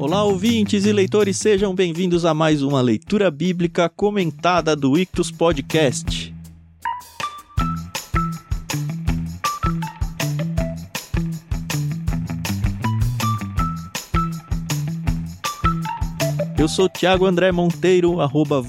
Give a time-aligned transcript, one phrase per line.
[0.00, 6.32] Olá, ouvintes e leitores, sejam bem-vindos a mais uma leitura bíblica comentada do Ictus Podcast.
[16.56, 18.64] Eu sou Thiago André Monteiro, arroba.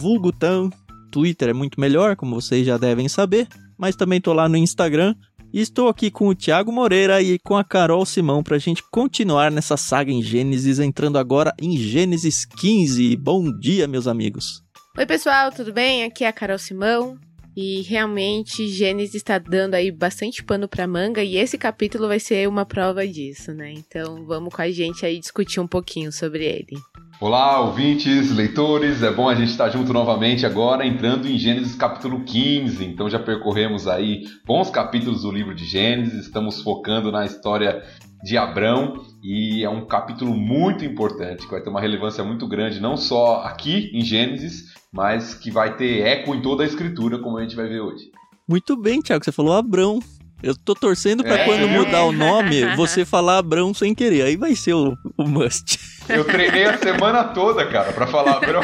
[1.11, 5.13] Twitter é muito melhor, como vocês já devem saber, mas também tô lá no Instagram,
[5.53, 9.51] estou aqui com o Thiago Moreira e com a Carol Simão para a gente continuar
[9.51, 13.15] nessa saga em Gênesis, entrando agora em Gênesis 15.
[13.15, 14.63] Bom dia, meus amigos.
[14.97, 16.03] Oi, pessoal, tudo bem?
[16.03, 17.17] Aqui é a Carol Simão.
[17.55, 22.47] E realmente Gênesis está dando aí bastante pano para manga e esse capítulo vai ser
[22.47, 23.73] uma prova disso, né?
[23.73, 26.77] Então vamos com a gente aí discutir um pouquinho sobre ele.
[27.21, 32.23] Olá, ouvintes, leitores, é bom a gente estar junto novamente agora, entrando em Gênesis capítulo
[32.23, 32.85] 15.
[32.85, 37.83] Então já percorremos aí bons capítulos do livro de Gênesis, estamos focando na história
[38.23, 42.79] de Abrão e é um capítulo muito importante, que vai ter uma relevância muito grande,
[42.79, 47.37] não só aqui em Gênesis, mas que vai ter eco em toda a escritura, como
[47.37, 48.09] a gente vai ver hoje.
[48.47, 49.99] Muito bem, Tiago, você falou Abrão.
[50.41, 51.43] Eu tô torcendo para é.
[51.43, 54.21] quando mudar o nome, você falar Abrão sem querer.
[54.21, 55.77] Aí vai ser o, o must.
[56.09, 58.61] Eu treinei a semana toda, cara, para falar Abrão.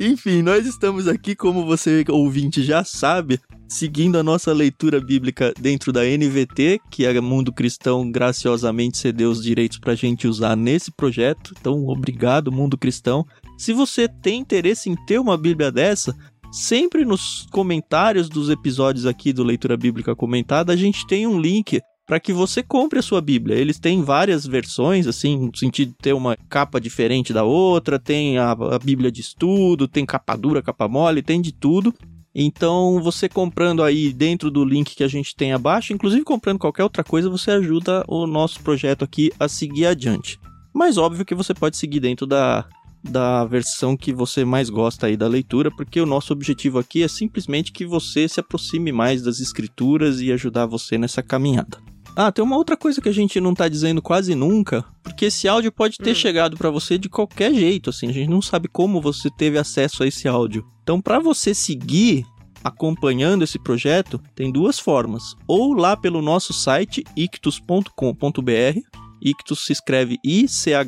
[0.00, 5.92] Enfim, nós estamos aqui, como você ouvinte já sabe, seguindo a nossa leitura bíblica dentro
[5.92, 10.90] da NVT, que é Mundo Cristão graciosamente cedeu os direitos para a gente usar nesse
[10.90, 11.54] projeto.
[11.58, 13.24] Então, obrigado, Mundo Cristão.
[13.56, 16.14] Se você tem interesse em ter uma Bíblia dessa,
[16.50, 21.80] sempre nos comentários dos episódios aqui do Leitura Bíblica Comentada, a gente tem um link
[22.06, 23.56] para que você compre a sua Bíblia.
[23.56, 28.38] Eles têm várias versões, assim, no sentido de ter uma capa diferente da outra, tem
[28.38, 31.94] a, a Bíblia de estudo, tem capa dura, capa mole, tem de tudo.
[32.34, 36.82] Então, você comprando aí dentro do link que a gente tem abaixo, inclusive comprando qualquer
[36.82, 40.38] outra coisa, você ajuda o nosso projeto aqui a seguir adiante.
[40.74, 42.66] Mas óbvio que você pode seguir dentro da,
[43.04, 47.08] da versão que você mais gosta aí da leitura, porque o nosso objetivo aqui é
[47.08, 51.93] simplesmente que você se aproxime mais das escrituras e ajudar você nessa caminhada.
[52.16, 55.48] Ah, tem uma outra coisa que a gente não tá dizendo quase nunca, porque esse
[55.48, 56.14] áudio pode ter hum.
[56.14, 60.04] chegado para você de qualquer jeito, assim, a gente não sabe como você teve acesso
[60.04, 60.64] a esse áudio.
[60.82, 62.24] Então, para você seguir
[62.62, 68.80] acompanhando esse projeto, tem duas formas: ou lá pelo nosso site ictus.com.br,
[69.24, 70.80] Ictus se escreve I-C-H-T-H-U-S,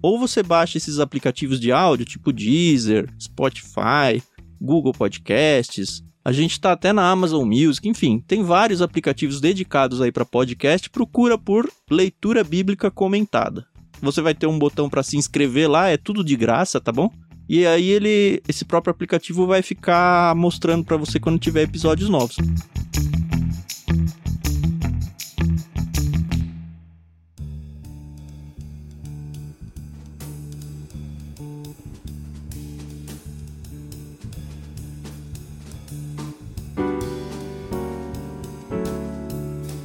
[0.00, 4.22] ou você baixa esses aplicativos de áudio, tipo Deezer, Spotify,
[4.60, 6.04] Google Podcasts.
[6.24, 10.88] A gente está até na Amazon Music, enfim, tem vários aplicativos dedicados aí para podcast.
[10.88, 13.66] Procura por Leitura Bíblica Comentada.
[14.00, 17.10] Você vai ter um botão para se inscrever lá, é tudo de graça, tá bom?
[17.48, 22.36] E aí ele, esse próprio aplicativo vai ficar mostrando para você quando tiver episódios novos.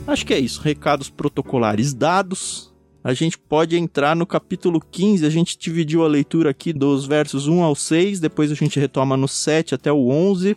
[0.07, 0.61] Acho que é isso.
[0.61, 2.73] Recados protocolares dados.
[3.03, 5.25] A gente pode entrar no capítulo 15.
[5.25, 8.21] A gente dividiu a leitura aqui dos versos 1 ao 6.
[8.21, 10.55] Depois a gente retoma no 7 até o 11.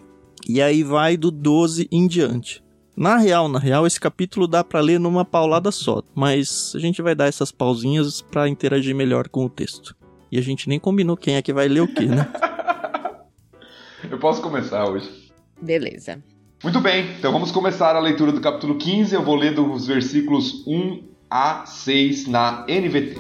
[0.48, 2.62] E aí vai do 12 em diante.
[2.96, 7.00] Na real, na real, esse capítulo dá para ler numa paulada só, mas a gente
[7.00, 9.96] vai dar essas pausinhas para interagir melhor com o texto.
[10.30, 12.28] E a gente nem combinou quem é que vai ler o que, né?
[14.10, 15.32] Eu posso começar hoje.
[15.62, 16.22] Beleza.
[16.62, 19.14] Muito bem, então vamos começar a leitura do capítulo 15.
[19.14, 23.18] Eu vou ler dos versículos 1 a 6 na NVT.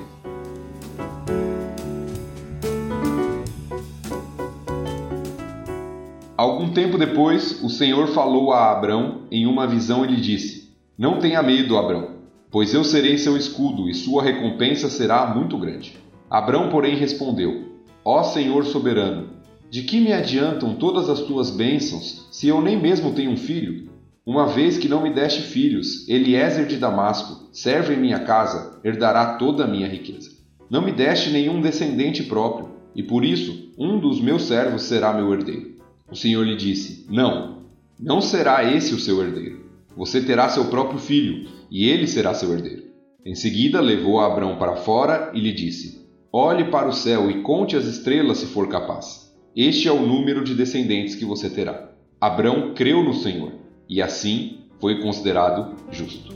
[6.36, 11.18] Algum tempo depois, o Senhor falou a Abrão em uma visão e lhe disse: Não
[11.18, 12.16] tenha medo, Abrão,
[12.50, 15.96] pois eu serei seu escudo e sua recompensa será muito grande.
[16.28, 17.70] Abrão, porém, respondeu:
[18.04, 19.30] Ó Senhor soberano,
[19.70, 23.88] de que me adiantam todas as tuas bênçãos, se eu nem mesmo tenho um filho?
[24.26, 29.34] Uma vez que não me deste filhos, Eliezer de Damasco, servo em minha casa, herdará
[29.34, 30.28] toda a minha riqueza.
[30.68, 35.32] Não me deste nenhum descendente próprio, e por isso um dos meus servos será meu
[35.32, 35.76] herdeiro.
[36.10, 37.62] O Senhor lhe disse: Não,
[37.98, 39.66] não será esse o seu herdeiro.
[39.96, 42.82] Você terá seu próprio filho, e ele será seu herdeiro.
[43.24, 47.76] Em seguida, levou Abrão para fora e lhe disse: Olhe para o céu e conte
[47.76, 49.29] as estrelas se for capaz.
[49.56, 51.90] Este é o número de descendentes que você terá.
[52.20, 53.52] Abrão creu no Senhor
[53.88, 56.32] e assim foi considerado justo.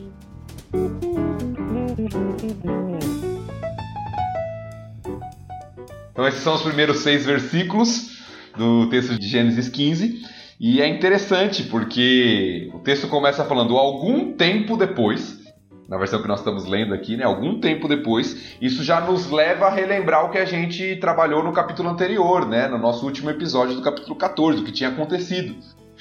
[6.10, 8.18] Então, esses são os primeiros seis versículos
[8.56, 10.20] do texto de Gênesis 15.
[10.58, 15.43] E é interessante porque o texto começa falando algum tempo depois.
[15.88, 19.66] Na versão que nós estamos lendo aqui, né, algum tempo depois, isso já nos leva
[19.66, 23.74] a relembrar o que a gente trabalhou no capítulo anterior, né, no nosso último episódio
[23.76, 25.54] do capítulo 14, o que tinha acontecido.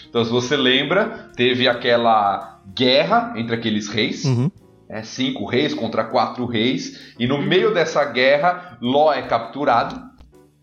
[0.09, 4.49] Então, se você lembra, teve aquela guerra entre aqueles reis, Uhum.
[4.89, 9.99] né, cinco reis contra quatro reis, e no meio dessa guerra, Ló é capturado,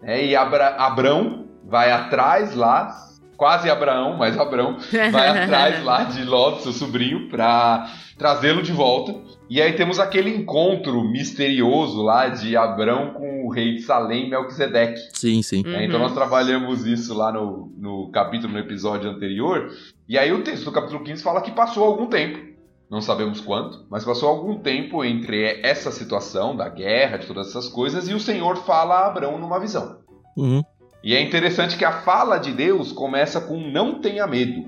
[0.02, 3.09] né, e Abra Abrão vai atrás lá,
[3.40, 4.76] quase Abraão, mas Abrão
[5.10, 9.14] vai atrás lá de Ló, seu sobrinho, para trazê-lo de volta.
[9.48, 15.00] E aí temos aquele encontro misterioso lá de Abrão com o rei de Salém, Melquisedeque.
[15.14, 15.62] Sim, sim.
[15.62, 15.86] né?
[15.86, 19.70] Então nós trabalhamos isso lá no, no capítulo, no episódio anterior.
[20.06, 22.38] E aí o texto do capítulo 15 fala que passou algum tempo.
[22.90, 27.68] Não sabemos quanto, mas passou algum tempo entre essa situação da guerra, de todas essas
[27.68, 30.00] coisas, e o Senhor fala a Abrão numa visão.
[30.36, 30.62] Uhum.
[31.02, 34.66] E é interessante que a fala de Deus começa com não tenha medo.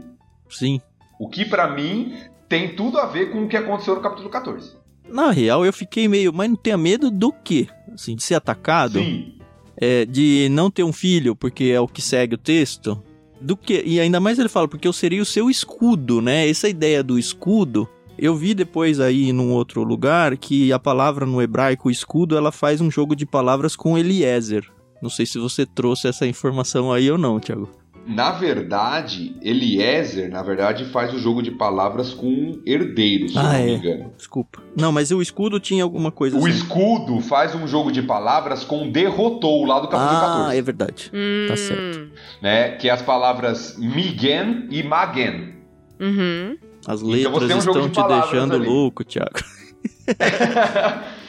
[0.49, 0.81] Sim.
[1.19, 2.15] O que pra mim
[2.49, 4.77] tem tudo a ver com o que aconteceu no capítulo 14.
[5.09, 6.33] Na real, eu fiquei meio.
[6.33, 7.69] Mas não tenha medo do quê?
[7.93, 8.99] Assim, de ser atacado?
[8.99, 9.35] Sim.
[9.77, 13.03] É, de não ter um filho, porque é o que segue o texto?
[13.41, 13.83] Do que?
[13.85, 16.49] E ainda mais ele fala, porque eu seria o seu escudo, né?
[16.49, 17.89] Essa ideia do escudo.
[18.19, 22.81] Eu vi depois aí num outro lugar que a palavra no hebraico escudo ela faz
[22.81, 24.71] um jogo de palavras com Eliezer.
[25.03, 27.69] Não sei se você trouxe essa informação aí ou não, Thiago.
[28.05, 33.53] Na verdade, Eliezer, na verdade, faz o jogo de palavras com herdeiro, se eu Ah,
[33.53, 33.75] não me é.
[33.77, 34.13] engano.
[34.17, 34.61] Desculpa.
[34.77, 36.51] Não, mas o escudo tinha alguma coisa O assim.
[36.57, 40.57] escudo faz um jogo de palavras com derrotou lá do capítulo Ah, 14.
[40.59, 41.11] é verdade.
[41.15, 42.09] Hum, Tá certo.
[42.41, 42.71] Né?
[42.73, 45.55] Que é as palavras migen e magen.
[46.01, 46.57] Uhum.
[46.85, 48.67] As Então letras tem um estão de te deixando ali.
[48.67, 49.31] louco, Thiago.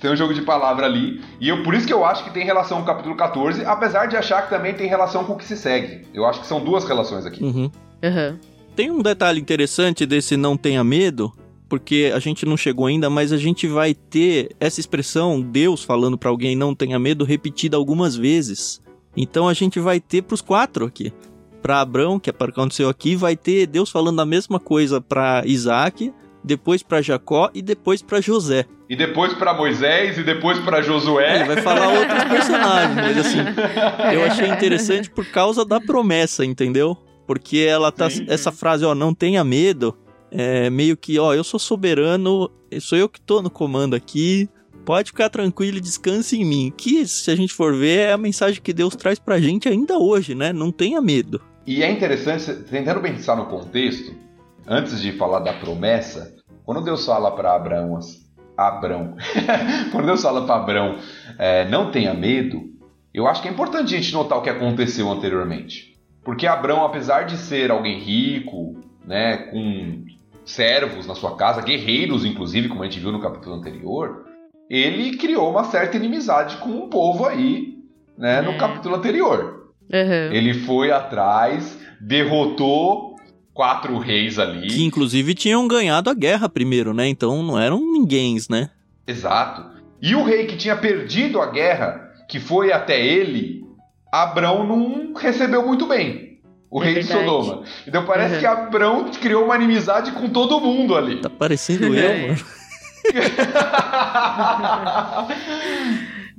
[0.00, 1.20] tem um jogo de palavra ali.
[1.38, 4.06] E eu, por isso que eu acho que tem relação com o capítulo 14, apesar
[4.06, 6.06] de achar que também tem relação com o que se segue.
[6.14, 7.44] Eu acho que são duas relações aqui.
[7.44, 7.70] Uhum.
[8.02, 8.38] Uhum.
[8.74, 11.32] Tem um detalhe interessante desse não tenha medo,
[11.68, 16.16] porque a gente não chegou ainda, mas a gente vai ter essa expressão Deus falando
[16.16, 18.80] pra alguém não tenha medo repetida algumas vezes.
[19.16, 21.12] Então a gente vai ter pros quatro aqui.
[21.60, 25.42] Pra Abrão, que é para aconteceu aqui, vai ter Deus falando a mesma coisa pra
[25.44, 26.12] Isaac,
[26.42, 28.64] depois pra Jacó e depois pra José.
[28.90, 31.36] E depois pra Moisés, e depois pra Josué.
[31.36, 33.38] Ele vai falar outros personagens, mas assim,
[34.12, 36.98] eu achei interessante por causa da promessa, entendeu?
[37.24, 38.10] Porque ela tá.
[38.10, 38.26] Sim.
[38.28, 39.96] Essa frase, ó, não tenha medo,
[40.28, 42.50] é meio que, ó, eu sou soberano,
[42.80, 44.48] sou eu que tô no comando aqui.
[44.84, 46.72] Pode ficar tranquilo e descanse em mim.
[46.76, 49.98] Que, se a gente for ver, é a mensagem que Deus traz pra gente ainda
[49.98, 50.52] hoje, né?
[50.52, 51.40] Não tenha medo.
[51.64, 54.12] E é interessante, tentando pensar no contexto,
[54.66, 56.34] antes de falar da promessa,
[56.64, 58.18] quando Deus fala para Abraão, assim,
[58.68, 59.16] Abrão,
[59.92, 60.96] quando Deus fala para Abrão,
[61.38, 62.62] é, não tenha medo,
[63.12, 65.94] eu acho que é importante a gente notar o que aconteceu anteriormente.
[66.24, 70.04] Porque Abrão, apesar de ser alguém rico, né, com
[70.44, 74.26] servos na sua casa, guerreiros inclusive, como a gente viu no capítulo anterior,
[74.68, 77.74] ele criou uma certa inimizade com um povo aí,
[78.16, 78.56] né, no É.
[78.58, 79.72] capítulo anterior.
[79.92, 80.32] Uhum.
[80.32, 83.09] Ele foi atrás, derrotou
[83.54, 84.68] quatro reis ali.
[84.68, 87.08] Que inclusive tinham ganhado a guerra primeiro, né?
[87.08, 88.70] Então não eram ninguéms, né?
[89.06, 89.64] Exato.
[90.00, 93.64] E o rei que tinha perdido a guerra, que foi até ele,
[94.12, 96.40] Abrão não recebeu muito bem.
[96.70, 97.28] O É rei de verdade.
[97.28, 97.62] Sodoma.
[97.86, 98.40] Então parece Uhum.
[98.40, 101.20] que Abrão criou uma inimizade com todo mundo ali.
[101.20, 102.26] Tá parecendo eu, É.
[102.28, 102.38] mano.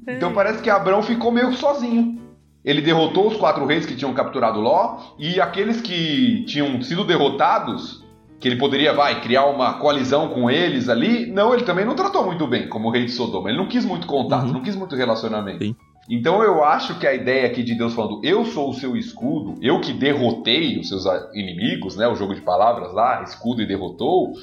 [0.08, 2.20] então parece que Abrão ficou meio sozinho.
[2.64, 8.04] Ele derrotou os quatro reis que tinham capturado Ló e aqueles que tinham sido derrotados,
[8.40, 11.26] que ele poderia, vai, criar uma coalizão com eles ali.
[11.26, 13.50] Não, ele também não tratou muito bem como o rei de Sodoma.
[13.50, 14.54] Ele não quis muito contato, Uhum.
[14.54, 15.64] não quis muito relacionamento.
[15.64, 15.76] Sim.
[16.10, 19.56] Então eu acho que a ideia aqui de Deus falando, eu sou o seu escudo,
[19.62, 21.04] eu que derrotei os seus
[21.34, 22.08] inimigos, né?
[22.08, 24.34] O jogo de palavras lá, escudo e derrotou,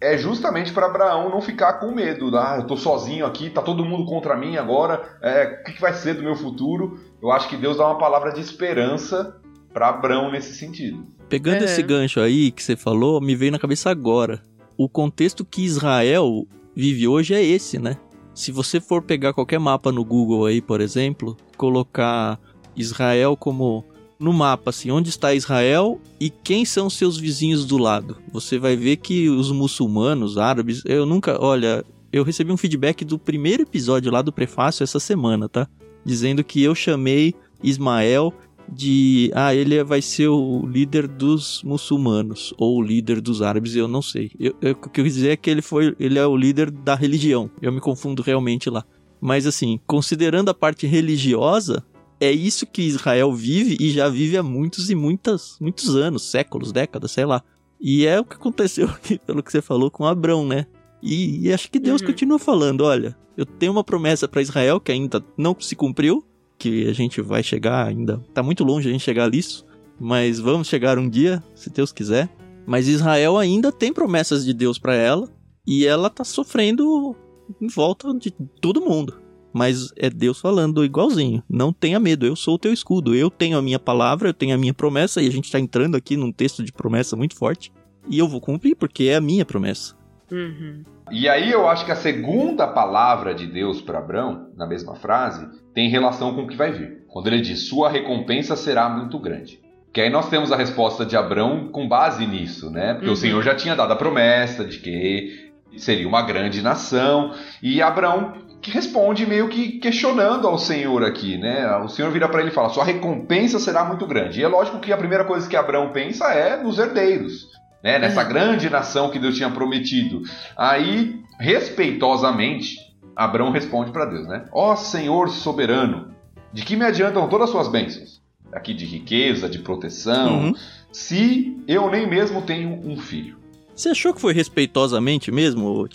[0.00, 2.34] é justamente para Abraão não ficar com medo.
[2.36, 5.80] Ah, eu tô sozinho aqui, tá todo mundo contra mim agora, é, o que, que
[5.80, 6.98] vai ser do meu futuro?
[7.22, 9.36] Eu acho que Deus dá uma palavra de esperança
[9.72, 11.06] para Abraão nesse sentido.
[11.28, 11.64] Pegando Uhum.
[11.64, 14.42] esse gancho aí que você falou, me veio na cabeça agora.
[14.76, 17.96] O contexto que Israel vive hoje é esse, né?
[18.34, 22.38] Se você for pegar qualquer mapa no Google aí, por exemplo, colocar
[22.74, 23.84] Israel como
[24.20, 28.76] no mapa, assim, onde está Israel e quem são seus vizinhos do lado, você vai
[28.76, 34.12] ver que os muçulmanos, árabes, eu nunca, olha, eu recebi um feedback do primeiro episódio
[34.12, 35.66] lá do prefácio essa semana, tá?
[36.04, 38.32] Dizendo que eu chamei Ismael
[38.72, 43.88] de ah, ele vai ser o líder dos muçulmanos ou o líder dos árabes, eu
[43.88, 44.30] não sei.
[44.38, 46.70] Eu, eu- o que eu quis dizer é que ele foi, ele é o líder
[46.70, 47.50] da religião.
[47.60, 48.84] Eu me confundo realmente lá.
[49.20, 51.82] Mas assim, considerando a parte religiosa,
[52.20, 56.70] é isso que Israel vive e já vive há muitos e muitas, muitos anos, séculos,
[56.70, 57.42] décadas, sei lá.
[57.80, 60.66] E é o que aconteceu aqui, pelo que você falou com Abrão, né?
[61.02, 62.08] E, e acho que Deus Uhum.
[62.08, 66.22] continua falando: olha, eu tenho uma promessa para Israel que ainda não se cumpriu,
[66.58, 68.18] que a gente vai chegar ainda.
[68.34, 69.64] Tá muito longe a gente chegar nisso,
[69.98, 72.28] mas vamos chegar um dia, se Deus quiser.
[72.66, 75.26] Mas Israel ainda tem promessas de Deus para ela
[75.66, 77.16] e ela tá sofrendo
[77.60, 79.14] em volta de todo mundo.
[79.52, 81.42] Mas é Deus falando igualzinho.
[81.48, 83.14] Não tenha medo, eu sou o teu escudo.
[83.14, 85.20] Eu tenho a minha palavra, eu tenho a minha promessa.
[85.20, 87.72] E a gente tá entrando aqui num texto de promessa muito forte.
[88.08, 89.94] E eu vou cumprir, porque é a minha promessa.
[90.30, 90.82] Uhum.
[91.10, 95.44] E aí eu acho que a segunda palavra de Deus para Abraão, na mesma frase,
[95.74, 97.02] tem relação com o que vai vir.
[97.08, 99.60] Quando ele diz: "Sua recompensa será muito grande".
[99.92, 102.94] Que aí nós temos a resposta de Abraão com base nisso, né?
[102.94, 103.12] Porque Uhum.
[103.12, 108.34] o Senhor já tinha dado a promessa de que seria uma grande nação, e Abraão
[108.60, 111.66] que responde meio que questionando ao Senhor aqui, né?
[111.78, 114.40] O Senhor vira para ele e fala: "Sua recompensa será muito grande".
[114.40, 117.48] E é lógico que a primeira coisa que Abraão pensa é nos herdeiros,
[117.82, 117.98] né?
[117.98, 118.28] Nessa Uhum.
[118.28, 120.22] grande nação que Deus tinha prometido.
[120.56, 122.76] Aí, respeitosamente,
[123.16, 124.44] Abraão responde para Deus, né?
[124.52, 126.14] Ó Senhor soberano,
[126.52, 128.20] de que me adiantam todas as suas bênçãos?
[128.52, 130.54] Aqui de riqueza, de proteção, Uhum.
[130.92, 133.36] se eu nem mesmo tenho um filho.
[133.74, 135.86] Você achou que foi respeitosamente mesmo,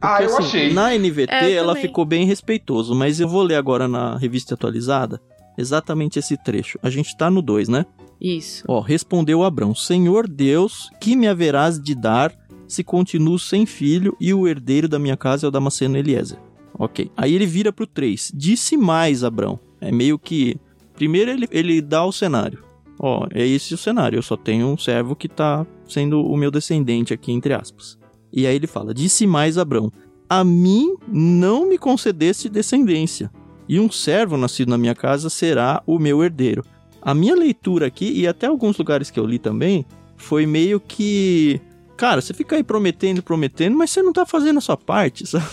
[0.00, 0.16] Thiago?
[0.16, 0.72] ah, eu assim, achei.
[0.72, 1.82] Na NVT É, ela também.
[1.82, 5.20] ficou bem respeitoso, mas eu vou ler agora na revista atualizada
[5.56, 6.78] exatamente esse trecho.
[6.82, 7.84] A gente tá no 2, né?
[8.20, 8.64] Isso.
[8.68, 12.32] Ó, respondeu Abrão: Senhor Deus, que me haverás de dar
[12.66, 16.38] se continuo sem filho e o herdeiro da minha casa é o Damasceno Eliezer?
[16.74, 17.10] Ok.
[17.16, 18.30] Aí ele vira pro 3.
[18.34, 19.58] Disse mais, Abrão.
[19.80, 20.56] É meio que.
[20.94, 22.62] Primeiro ele, ele dá o cenário.
[23.00, 24.16] Ó, é esse o cenário.
[24.18, 27.96] Eu só tenho um servo que tá sendo o meu descendente aqui, entre aspas.
[28.32, 29.92] E aí ele fala: Disse mais, Abrão:
[30.28, 33.30] A mim não me concedeste descendência,
[33.68, 36.64] e um servo nascido na minha casa será o meu herdeiro.
[37.00, 41.60] A minha leitura aqui, e até alguns lugares que eu li também, foi meio que.
[41.96, 45.46] Cara, você fica aí prometendo, prometendo, mas você não tá fazendo a sua parte, sabe?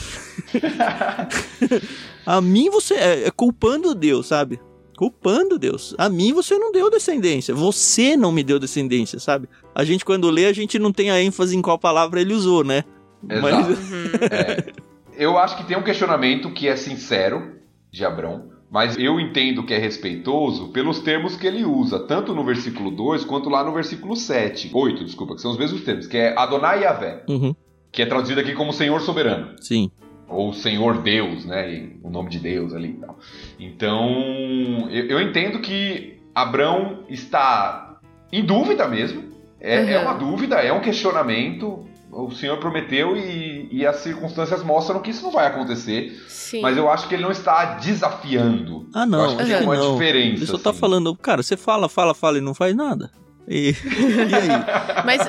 [2.26, 2.96] a mim você.
[2.96, 4.60] É, é culpando Deus, sabe?
[4.98, 5.94] Culpando Deus.
[5.98, 7.54] A mim você não deu descendência.
[7.54, 9.50] Você não me deu descendência, sabe?
[9.76, 12.64] A gente, quando lê, a gente não tem a ênfase em qual palavra ele usou,
[12.64, 12.84] né?
[13.30, 13.72] Exato.
[13.92, 14.12] Uhum.
[14.32, 14.72] É.
[15.18, 17.54] Eu acho que tem um questionamento que é sincero
[17.92, 22.44] de Abrão, mas eu entendo que é respeitoso pelos termos que ele usa, tanto no
[22.44, 24.72] versículo 2 quanto lá no versículo 7.
[24.74, 27.56] 8, desculpa, que são os mesmos termos, que é Adonai Yahvé, Uhum,
[27.92, 29.56] que é traduzido aqui como Senhor Soberano.
[29.62, 29.90] sim.
[30.28, 31.74] ou Senhor Deus, né?
[31.74, 33.18] e O nome de Deus ali e tal.
[33.58, 38.00] Então, eu, eu entendo que Abrão está
[38.34, 39.24] em dúvida mesmo.
[39.66, 39.90] É, Uhum.
[39.90, 41.88] é uma dúvida, é um questionamento.
[42.12, 46.24] O Senhor prometeu e, e as circunstâncias mostram que isso não vai acontecer.
[46.30, 46.62] Sim.
[46.62, 48.88] Mas eu acho que ele não está desafiando.
[48.94, 49.20] Ah, não.
[49.20, 49.94] Eu acho que tem uma não.
[49.94, 50.38] diferença.
[50.38, 50.80] Ele só tá assim.
[50.80, 53.12] falando, cara, você fala, fala, fala e não faz nada.
[53.48, 53.72] E,
[54.30, 55.04] e aí?
[55.04, 55.28] Mas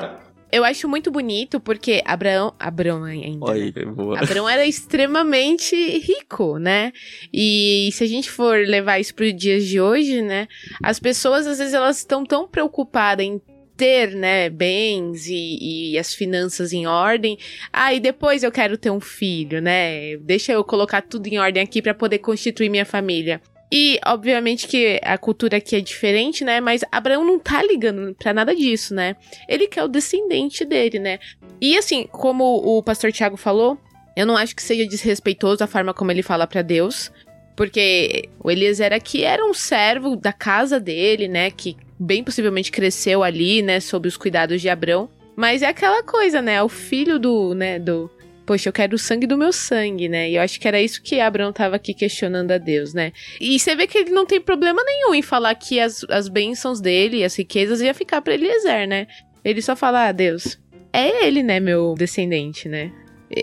[0.51, 2.53] eu acho muito bonito porque Abraão.
[2.59, 3.43] Abraão ainda.
[3.43, 3.73] Olha né?
[3.75, 4.19] aí, boa.
[4.19, 6.93] Abraão era extremamente rico, né?
[7.33, 10.47] E se a gente for levar isso para os dias de hoje, né?
[10.83, 13.41] As pessoas, às vezes, elas estão tão preocupadas em
[13.77, 17.37] ter, né, bens e, e as finanças em ordem.
[17.71, 20.17] Ah, depois eu quero ter um filho, né?
[20.17, 23.39] Deixa eu colocar tudo em ordem aqui para poder constituir minha família.
[23.71, 26.61] E, obviamente, que a cultura aqui é diferente, né?
[26.61, 29.15] Mas Abraão não tá ligando pra nada disso, né?
[29.47, 31.19] Ele quer o descendente dele, né?
[31.59, 33.77] E, assim, como o pastor Tiago falou,
[34.15, 37.11] eu não acho que seja desrespeitoso a forma como ele fala pra Deus.
[37.57, 41.51] Porque o Eliezer aqui era um servo da casa dele, né?
[41.51, 43.79] Que bem possivelmente cresceu ali, né?
[43.79, 45.09] Sob os cuidados de Abrão.
[45.35, 46.55] Mas é aquela coisa, né?
[46.55, 47.79] É o filho do, né?
[47.79, 48.09] Do.
[48.45, 50.29] Poxa, eu quero o sangue do meu sangue, né?
[50.29, 53.11] E eu acho que era isso que Abraão tava aqui questionando a Deus, né?
[53.41, 56.79] E você vê que ele não tem problema nenhum em falar que as, as bênçãos
[56.79, 59.05] dele, as riquezas, ia ficar pra Eliezer, né?
[59.43, 60.57] Ele só fala, ah, Deus,
[60.93, 62.91] é ele, né, meu descendente, né?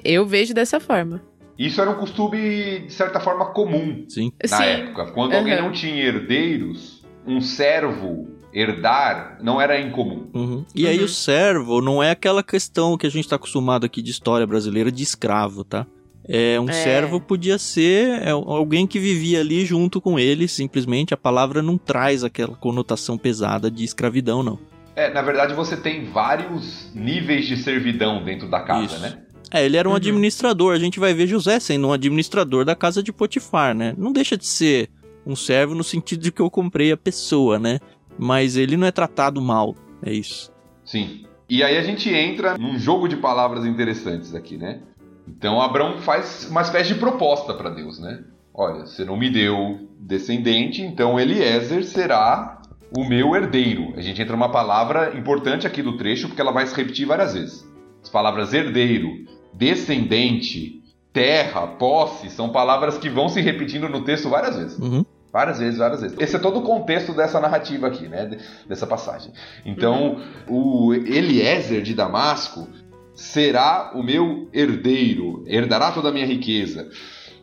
[0.02, 1.22] Eu vejo dessa forma.
[1.58, 4.32] Isso era um costume, de certa forma, comum Sim.
[4.50, 4.64] na Sim.
[4.64, 5.12] época.
[5.12, 5.62] Quando alguém Aham.
[5.62, 10.28] não tinha herdeiros, um servo herdar não era incomum.
[10.32, 10.64] Uhum.
[10.74, 11.04] E aí Uhum.
[11.04, 14.90] o servo não é aquela questão que a gente tá acostumado aqui de história brasileira
[14.92, 15.86] de escravo, tá?
[16.26, 16.72] É, um É.
[16.72, 21.12] servo podia ser é, alguém que vivia ali junto com ele, simplesmente.
[21.12, 24.58] A palavra não traz aquela conotação pesada de escravidão, não.
[24.96, 29.00] É, na verdade você tem vários níveis de servidão dentro da casa, Isso.
[29.00, 29.18] né?
[29.52, 29.96] É, ele era um Uhum.
[29.98, 30.74] administrador.
[30.74, 33.94] A gente vai ver José sendo um administrador da casa de Potifar, né?
[33.98, 34.88] Não deixa de ser
[35.26, 37.78] um servo no sentido de que eu comprei a pessoa, né?
[38.18, 39.74] Mas ele não é tratado mal.
[40.02, 40.52] É isso.
[40.84, 41.24] Sim.
[41.48, 44.80] E aí a gente entra num jogo de palavras interessantes aqui, né?
[45.26, 48.22] Então Abraão faz uma espécie de proposta para Deus, né?
[48.52, 52.60] Olha, você não me deu descendente, então Eliezer será
[52.96, 53.92] o meu herdeiro.
[53.96, 57.34] A gente entra numa palavra importante aqui do trecho porque ela vai se repetir várias
[57.34, 57.68] vezes.
[58.02, 64.56] As palavras herdeiro descendente, terra, posse, são palavras que vão se repetindo no texto várias
[64.56, 64.78] vezes.
[64.78, 65.04] Uhum.
[65.34, 66.16] Várias vezes, várias vezes.
[66.20, 68.38] Esse é todo o contexto dessa narrativa aqui, né?
[68.68, 69.32] Dessa passagem.
[69.66, 70.86] Então, uhum.
[70.86, 72.68] o Eliezer de Damasco
[73.12, 76.88] será o meu herdeiro, herdará toda a minha riqueza.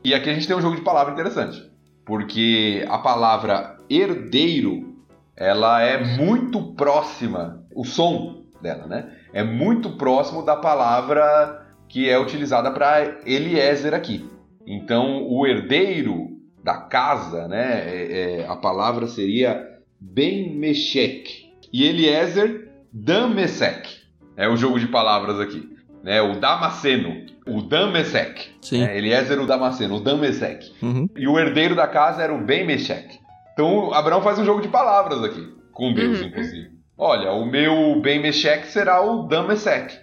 [0.05, 1.69] E aqui a gente tem um jogo de palavra interessante,
[2.05, 4.95] porque a palavra herdeiro,
[5.35, 9.11] ela é muito próxima, o som dela, né?
[9.33, 14.29] É muito próximo da palavra que é utilizada para Eliezer aqui.
[14.65, 16.30] Então, o herdeiro
[16.63, 17.83] da casa, né?
[17.85, 19.67] É, é, a palavra seria
[19.99, 21.51] Ben Meshek.
[21.73, 23.89] E Eliezer Damesek.
[24.35, 25.69] É o jogo de palavras aqui.
[26.03, 26.21] Né?
[26.21, 28.49] O Damasceno, o Damesek.
[28.61, 28.83] Sim.
[28.83, 30.71] É, Eliezer o Damasceno, o Damesek.
[30.81, 31.07] Uhum.
[31.15, 33.19] E o herdeiro da casa era o Ben Meshek.
[33.53, 36.27] Então Abraão faz um jogo de palavras aqui, com Deus, uhum.
[36.27, 36.71] inclusive.
[36.97, 39.95] Olha, o meu Ben Meshek será o Damesek.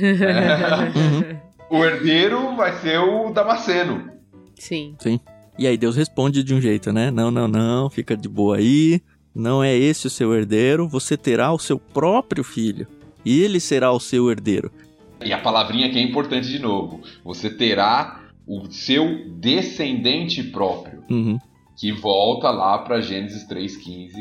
[0.00, 0.98] é.
[0.98, 1.42] uhum.
[1.72, 4.10] O herdeiro vai ser o Damasceno.
[4.58, 4.94] Sim.
[4.98, 5.18] Sim.
[5.58, 7.10] E aí Deus responde de um jeito, né?
[7.10, 9.00] Não, não, não, fica de boa aí.
[9.34, 12.86] Não é esse o seu herdeiro, você terá o seu próprio filho.
[13.24, 14.70] E ele será o seu herdeiro.
[15.24, 17.00] E a palavrinha que é importante de novo.
[17.24, 21.02] Você terá o seu descendente próprio.
[21.10, 21.38] Uhum.
[21.76, 24.12] Que volta lá para Gênesis 3,15.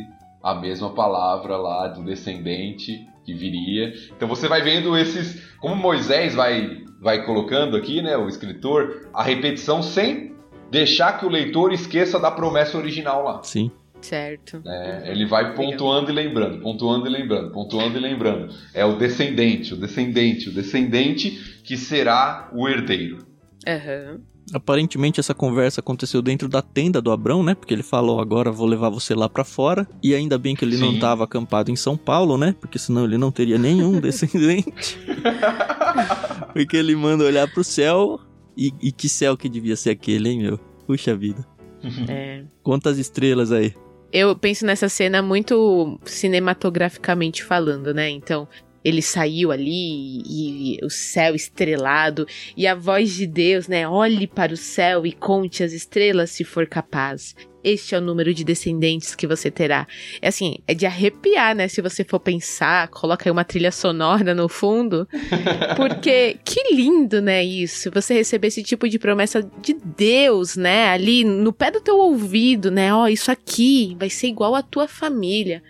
[0.43, 3.93] A mesma palavra lá do descendente que viria.
[4.15, 5.41] Então você vai vendo esses.
[5.59, 8.17] Como Moisés vai, vai colocando aqui, né?
[8.17, 10.31] O escritor, a repetição sem
[10.71, 13.43] deixar que o leitor esqueça da promessa original lá.
[13.43, 13.69] Sim.
[14.01, 14.63] Certo.
[14.65, 18.51] É, ele vai pontuando e lembrando, pontuando e lembrando, pontuando e lembrando.
[18.73, 23.19] É o descendente, o descendente, o descendente que será o herdeiro.
[23.67, 24.21] Uhum.
[24.53, 27.53] Aparentemente essa conversa aconteceu dentro da tenda do Abrão, né?
[27.53, 29.87] Porque ele falou, agora vou levar você lá para fora.
[30.03, 30.81] E ainda bem que ele Sim.
[30.81, 32.55] não estava acampado em São Paulo, né?
[32.59, 34.97] Porque senão ele não teria nenhum descendente.
[36.53, 38.19] Porque ele manda olhar pro céu,
[38.67, 40.57] e, e que céu que devia ser aquele, hein, meu?
[40.85, 41.45] Puxa vida.
[42.07, 42.43] É.
[42.61, 43.73] Quantas estrelas aí?
[44.13, 48.07] Eu penso nessa cena muito cinematograficamente falando, né?
[48.07, 48.47] Então,
[48.83, 53.87] ele saiu ali e, e, o céu estrelado e a voz de Deus, né?
[53.87, 58.33] Olhe para o céu e conte as estrelas se for capaz este é o número
[58.33, 59.87] de descendentes que você terá.
[60.21, 61.67] É assim, é de arrepiar, né?
[61.67, 65.07] Se você for pensar, coloca aí uma trilha sonora no fundo.
[65.77, 67.43] Porque que lindo, né?
[67.43, 67.91] Isso.
[67.91, 70.89] Você receber esse tipo de promessa de Deus, né?
[70.89, 72.93] Ali no pé do teu ouvido, né?
[72.93, 75.61] Ó, oh, isso aqui vai ser igual à tua família.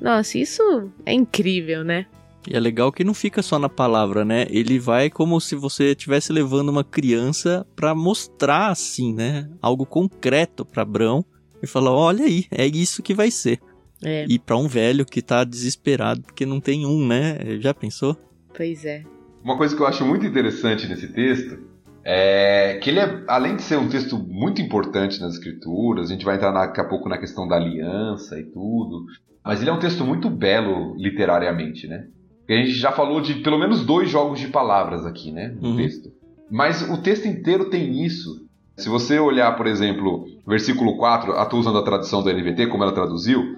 [0.00, 2.06] Nossa, isso é incrível, né?
[2.50, 4.46] E é legal que não fica só na palavra, né?
[4.48, 9.50] Ele vai como se você estivesse levando uma criança para mostrar assim, né?
[9.60, 11.22] Algo concreto para Abraão
[11.62, 13.60] e fala: olha aí, é isso que vai ser.
[14.02, 14.24] É.
[14.28, 17.58] E para um velho que tá desesperado porque não tem um, né?
[17.60, 18.16] Já pensou?
[18.56, 19.02] Pois é.
[19.44, 21.58] Uma coisa que eu acho muito interessante nesse texto
[22.04, 26.24] é que ele é, além de ser um texto muito importante nas escrituras, a gente
[26.24, 29.04] vai entrar daqui a pouco na questão da aliança e tudo,
[29.44, 32.06] mas ele é um texto muito belo literariamente, né?
[32.48, 35.54] A gente já falou de pelo menos dois jogos de palavras aqui, né?
[35.60, 35.76] No uhum.
[35.76, 36.10] texto.
[36.50, 38.46] Mas o texto inteiro tem isso.
[38.76, 42.92] Se você olhar, por exemplo, versículo 4, estou usando a tradução da NVT, como ela
[42.92, 43.56] traduziu,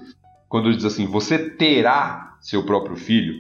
[0.48, 3.34] quando diz assim: Você terá seu próprio filho,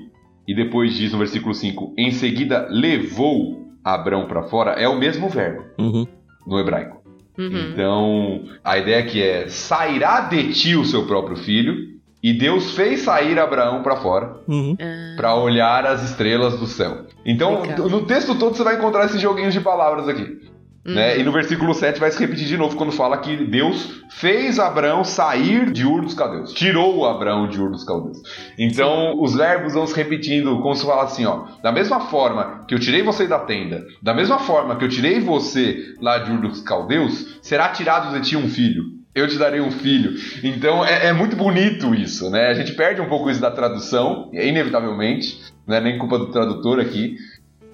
[0.46, 5.28] e depois diz no versículo 5: Em seguida levou Abrão para fora, é o mesmo
[5.28, 6.06] verbo uhum.
[6.46, 7.00] no hebraico.
[7.38, 7.70] Uhum.
[7.72, 11.74] Então, a ideia aqui é: sairá de ti o seu próprio filho,
[12.22, 14.76] e Deus fez sair Abraão para fora uhum.
[14.80, 15.14] Ah.
[15.16, 17.06] para olhar as estrelas do céu.
[17.24, 17.88] Então, Legal.
[17.88, 20.40] no texto todo você vai encontrar esses joguinhos de palavras aqui.
[20.84, 21.14] Né?
[21.14, 21.20] Uhum.
[21.20, 25.04] E no versículo 7 vai se repetir de novo quando fala que Deus fez Abraão
[25.04, 26.54] sair de Ur dos Caldeus.
[26.54, 28.18] Tirou Abraão de Ur dos Caldeus.
[28.58, 29.18] Então Sim.
[29.20, 31.44] os verbos vão se repetindo, como se fala assim, ó.
[31.62, 35.20] Da mesma forma que eu tirei você da tenda, da mesma forma que eu tirei
[35.20, 38.99] você lá de Ur dos Caldeus, será tirado de ti um filho.
[39.14, 40.14] Eu te darei um filho.
[40.42, 42.46] Então é, é muito bonito isso, né?
[42.48, 46.78] A gente perde um pouco isso da tradução, inevitavelmente, não é nem culpa do tradutor
[46.78, 47.16] aqui,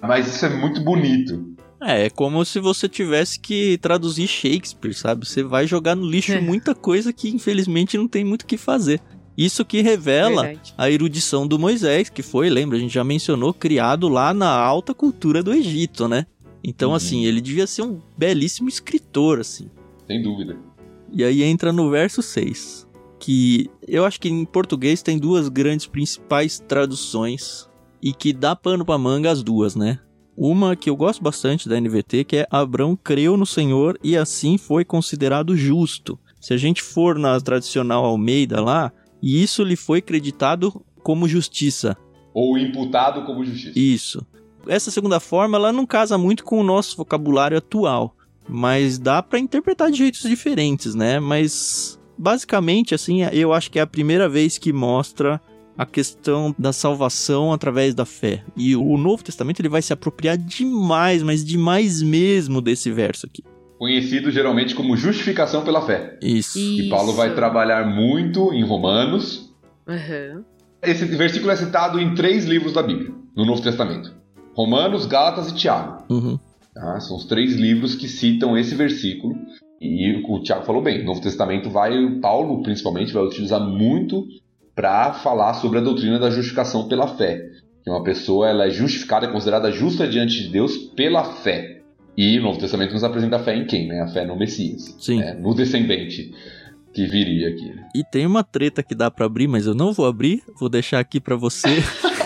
[0.01, 1.55] mas isso é muito bonito.
[1.81, 5.27] É, é como se você tivesse que traduzir Shakespeare, sabe?
[5.27, 6.41] Você vai jogar no lixo é.
[6.41, 9.01] muita coisa que infelizmente não tem muito o que fazer.
[9.37, 10.75] Isso que revela Verdade.
[10.79, 14.95] a erudição do Moisés, que foi, lembra, a gente já mencionou, criado lá na alta
[14.95, 16.25] cultura do Egito, né?
[16.65, 16.97] Então, uhum.
[16.97, 19.71] assim, ele devia ser um belíssimo escritor, assim.
[20.07, 20.57] Sem dúvida.
[21.13, 22.87] E aí entra no verso 6,
[23.19, 27.69] que eu acho que em português tem duas grandes principais traduções
[28.03, 29.99] e que dá pano pra manga as duas, né?
[30.37, 34.59] Uma que eu gosto bastante da NVT, que é Abrão creu no Senhor e assim
[34.59, 36.19] foi considerado justo.
[36.41, 38.93] Se a gente for na tradicional Almeida lá,
[39.23, 41.97] e isso lhe foi creditado como justiça.
[42.35, 43.79] Ou imputado como justiça.
[43.79, 44.27] Isso.
[44.69, 48.16] essa segunda forma ela não casa muito com o nosso vocabulário atual,
[48.49, 51.19] mas dá para interpretar de jeitos diferentes, né?
[51.21, 55.41] Mas basicamente assim, eu acho que é a primeira vez que mostra
[55.77, 58.43] a questão da salvação através da fé.
[58.57, 63.43] E o Novo Testamento ele vai se apropriar demais, mas demais mesmo desse verso aqui.
[63.79, 66.19] Conhecido geralmente como justificação pela fé.
[66.23, 66.59] Isso.
[66.59, 69.55] E Paulo vai trabalhar muito em Romanos.
[69.87, 70.43] Uhum.
[70.83, 74.15] Esse versículo é citado em três livros da Bíblia, no Novo Testamento:
[74.55, 76.05] Romanos, Gálatas e Tiago.
[76.09, 76.39] Uhum.
[76.77, 77.01] Tá?
[77.01, 79.35] São os três livros que citam esse versículo.
[79.81, 84.27] E o Tiago falou bem: o Novo Testamento vai, Paulo principalmente, vai utilizar muito
[84.75, 87.41] para falar sobre a doutrina da justificação pela fé.
[87.83, 91.81] Que uma pessoa ela é justificada, é considerada justa diante de Deus pela fé.
[92.15, 93.89] E o Novo Testamento nos apresenta a fé em quem?
[93.89, 94.01] Né?
[94.01, 94.95] A fé no Messias.
[94.99, 95.19] Sim.
[95.19, 95.33] Né?
[95.33, 96.31] No descendente
[96.93, 97.75] que viria aqui.
[97.95, 100.43] E tem uma treta que dá para abrir, mas eu não vou abrir.
[100.59, 101.69] Vou deixar aqui para você,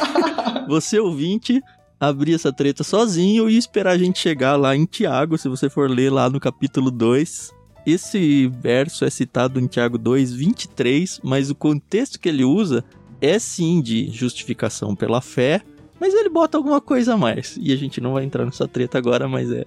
[0.68, 1.60] você ouvinte,
[2.00, 5.90] abrir essa treta sozinho e esperar a gente chegar lá em Tiago, se você for
[5.90, 7.52] ler lá no capítulo 2,
[7.86, 12.82] esse verso é citado em Tiago 2, 23, mas o contexto que ele usa
[13.20, 15.60] é sim de justificação pela fé,
[16.00, 17.58] mas ele bota alguma coisa a mais.
[17.60, 19.66] E a gente não vai entrar nessa treta agora, mas é,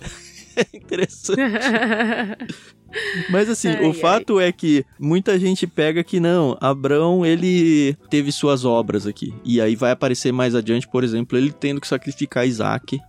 [0.73, 1.39] interessante.
[3.29, 8.31] Mas assim, Ai, o fato é que muita gente pega que não, Abraão ele teve
[8.31, 9.33] suas obras aqui.
[9.43, 12.99] E aí vai aparecer mais adiante, por exemplo, ele tendo que sacrificar Isaac,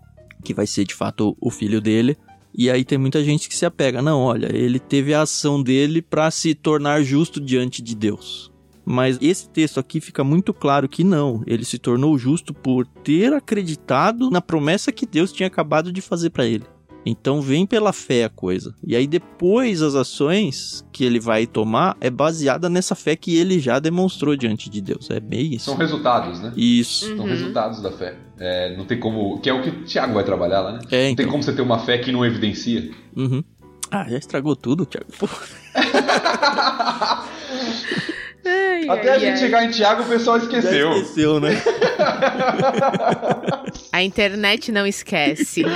[0.43, 2.17] que vai ser de fato o filho dele.
[2.57, 6.01] E aí tem muita gente que se apega, não, olha, ele teve a ação dele
[6.01, 8.53] para se tornar justo diante de Deus.
[8.87, 13.33] Mas esse texto aqui fica muito claro que não, ele se tornou justo por ter
[13.33, 16.65] acreditado na promessa que Deus tinha acabado de fazer para ele.
[17.07, 18.75] Então vem pela fé a coisa.
[18.87, 23.59] E aí depois as ações que ele vai tomar é baseada nessa fé que ele
[23.61, 25.11] já demonstrou diante de Deus.
[25.11, 25.67] É bem isso.
[25.67, 26.53] São resultados, né?
[26.57, 27.11] Isso.
[27.11, 27.17] Uhum.
[27.19, 28.17] São resultados da fé.
[28.39, 29.39] É, não tem como.
[29.41, 30.79] Que é o que o Tiago vai trabalhar lá, né?
[30.79, 31.29] É, Não tem então.
[31.29, 32.91] como você ter uma fé que não evidencia.
[33.17, 33.45] Uhum.
[33.91, 35.07] Ah, já estragou tudo, Thiago.
[35.19, 35.29] Pô.
[38.47, 39.37] Ai, Até ai, a gente ai.
[39.39, 40.93] chegar em Tiago, o pessoal Já esqueceu.
[40.93, 41.51] esqueceu, né?
[43.95, 45.63] A internet não esquece.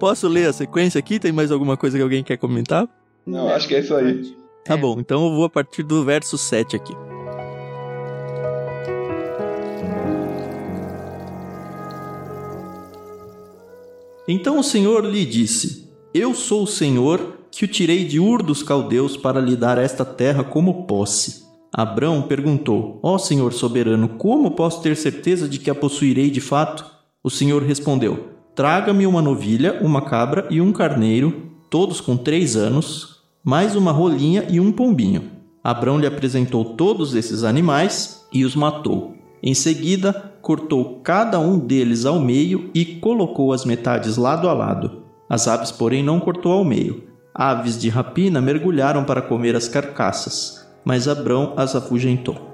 [0.00, 1.18] Posso ler a sequência aqui?
[1.18, 2.88] Tem mais alguma coisa que alguém quer comentar?
[3.26, 4.34] Não, acho que é isso aí.
[4.64, 6.94] Tá bom, então eu vou a partir do verso 7 aqui.
[14.26, 18.62] Então o Senhor lhe disse: Eu sou o Senhor que o tirei de Ur dos
[18.62, 21.44] caldeus para lhe dar esta terra como posse.
[21.70, 26.86] Abrão perguntou: Ó Senhor soberano, como posso ter certeza de que a possuirei de fato?
[27.22, 28.29] O Senhor respondeu:
[28.60, 34.44] Traga-me uma novilha, uma cabra e um carneiro, todos com três anos, mais uma rolinha
[34.50, 35.30] e um pombinho.
[35.64, 39.14] Abrão lhe apresentou todos esses animais e os matou.
[39.42, 45.04] Em seguida, cortou cada um deles ao meio e colocou as metades lado a lado.
[45.26, 47.04] As aves, porém, não cortou ao meio.
[47.34, 52.49] Aves de rapina mergulharam para comer as carcaças, mas Abrão as afugentou.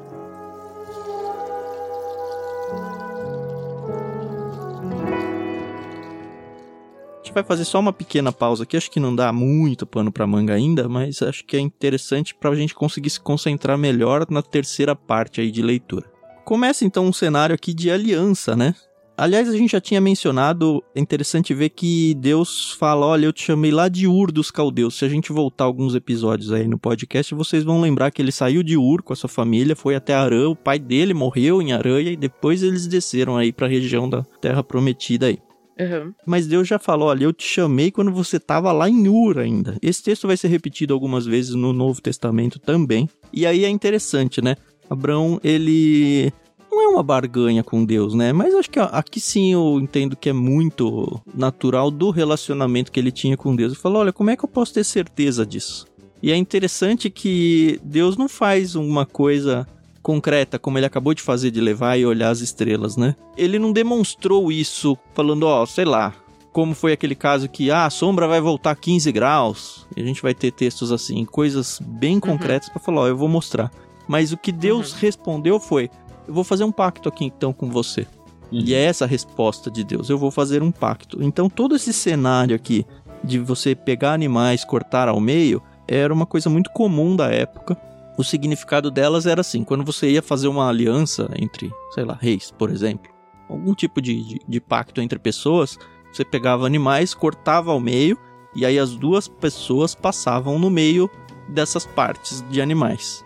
[7.36, 10.54] Vai fazer só uma pequena pausa aqui, acho que não dá muito pano pra manga
[10.54, 15.40] ainda, mas acho que é interessante pra gente conseguir se concentrar melhor na terceira parte
[15.40, 16.06] aí de leitura.
[16.46, 18.74] Começa então um cenário aqui de aliança, né?
[19.18, 23.42] Aliás, a gente já tinha mencionado, é interessante ver que Deus fala, olha, eu te
[23.42, 24.94] chamei lá de Ur dos Caldeus.
[24.96, 28.62] Se a gente voltar alguns episódios aí no podcast, vocês vão lembrar que ele saiu
[28.62, 32.00] de Ur com a sua família, foi até Arã, o pai dele morreu em Arã
[32.00, 35.38] e depois eles desceram aí pra região da Terra Prometida aí.
[35.78, 36.14] Uhum.
[36.24, 39.76] Mas Deus já falou, olha, eu te chamei quando você estava lá em Ur ainda.
[39.82, 43.08] Esse texto vai ser repetido algumas vezes no Novo Testamento também.
[43.32, 44.56] E aí é interessante, né?
[44.88, 46.32] Abraão, ele
[46.70, 48.32] não é uma barganha com Deus, né?
[48.32, 53.12] Mas acho que aqui sim eu entendo que é muito natural do relacionamento que ele
[53.12, 53.72] tinha com Deus.
[53.72, 55.86] Ele falou, olha, como é que eu posso ter certeza disso?
[56.22, 59.66] E é interessante que Deus não faz uma coisa
[60.06, 63.16] concreta, como ele acabou de fazer de levar e olhar as estrelas, né?
[63.36, 66.14] Ele não demonstrou isso falando, ó, sei lá,
[66.52, 69.84] como foi aquele caso que ah, a sombra vai voltar 15 graus.
[69.96, 73.28] E a gente vai ter textos assim, coisas bem concretas pra falar, ó, eu vou
[73.28, 73.68] mostrar.
[74.06, 75.90] Mas o que Deus respondeu foi:
[76.28, 78.06] eu vou fazer um pacto aqui então com você.
[78.52, 81.20] E é essa a resposta de Deus: eu vou fazer um pacto.
[81.20, 82.86] Então todo esse cenário aqui
[83.24, 87.76] de você pegar animais, cortar ao meio, era uma coisa muito comum da época.
[88.16, 92.50] O significado delas era assim: quando você ia fazer uma aliança entre, sei lá, reis,
[92.50, 93.10] por exemplo,
[93.48, 95.78] algum tipo de, de, de pacto entre pessoas,
[96.12, 98.18] você pegava animais, cortava ao meio,
[98.54, 101.10] e aí as duas pessoas passavam no meio
[101.48, 103.24] dessas partes de animais.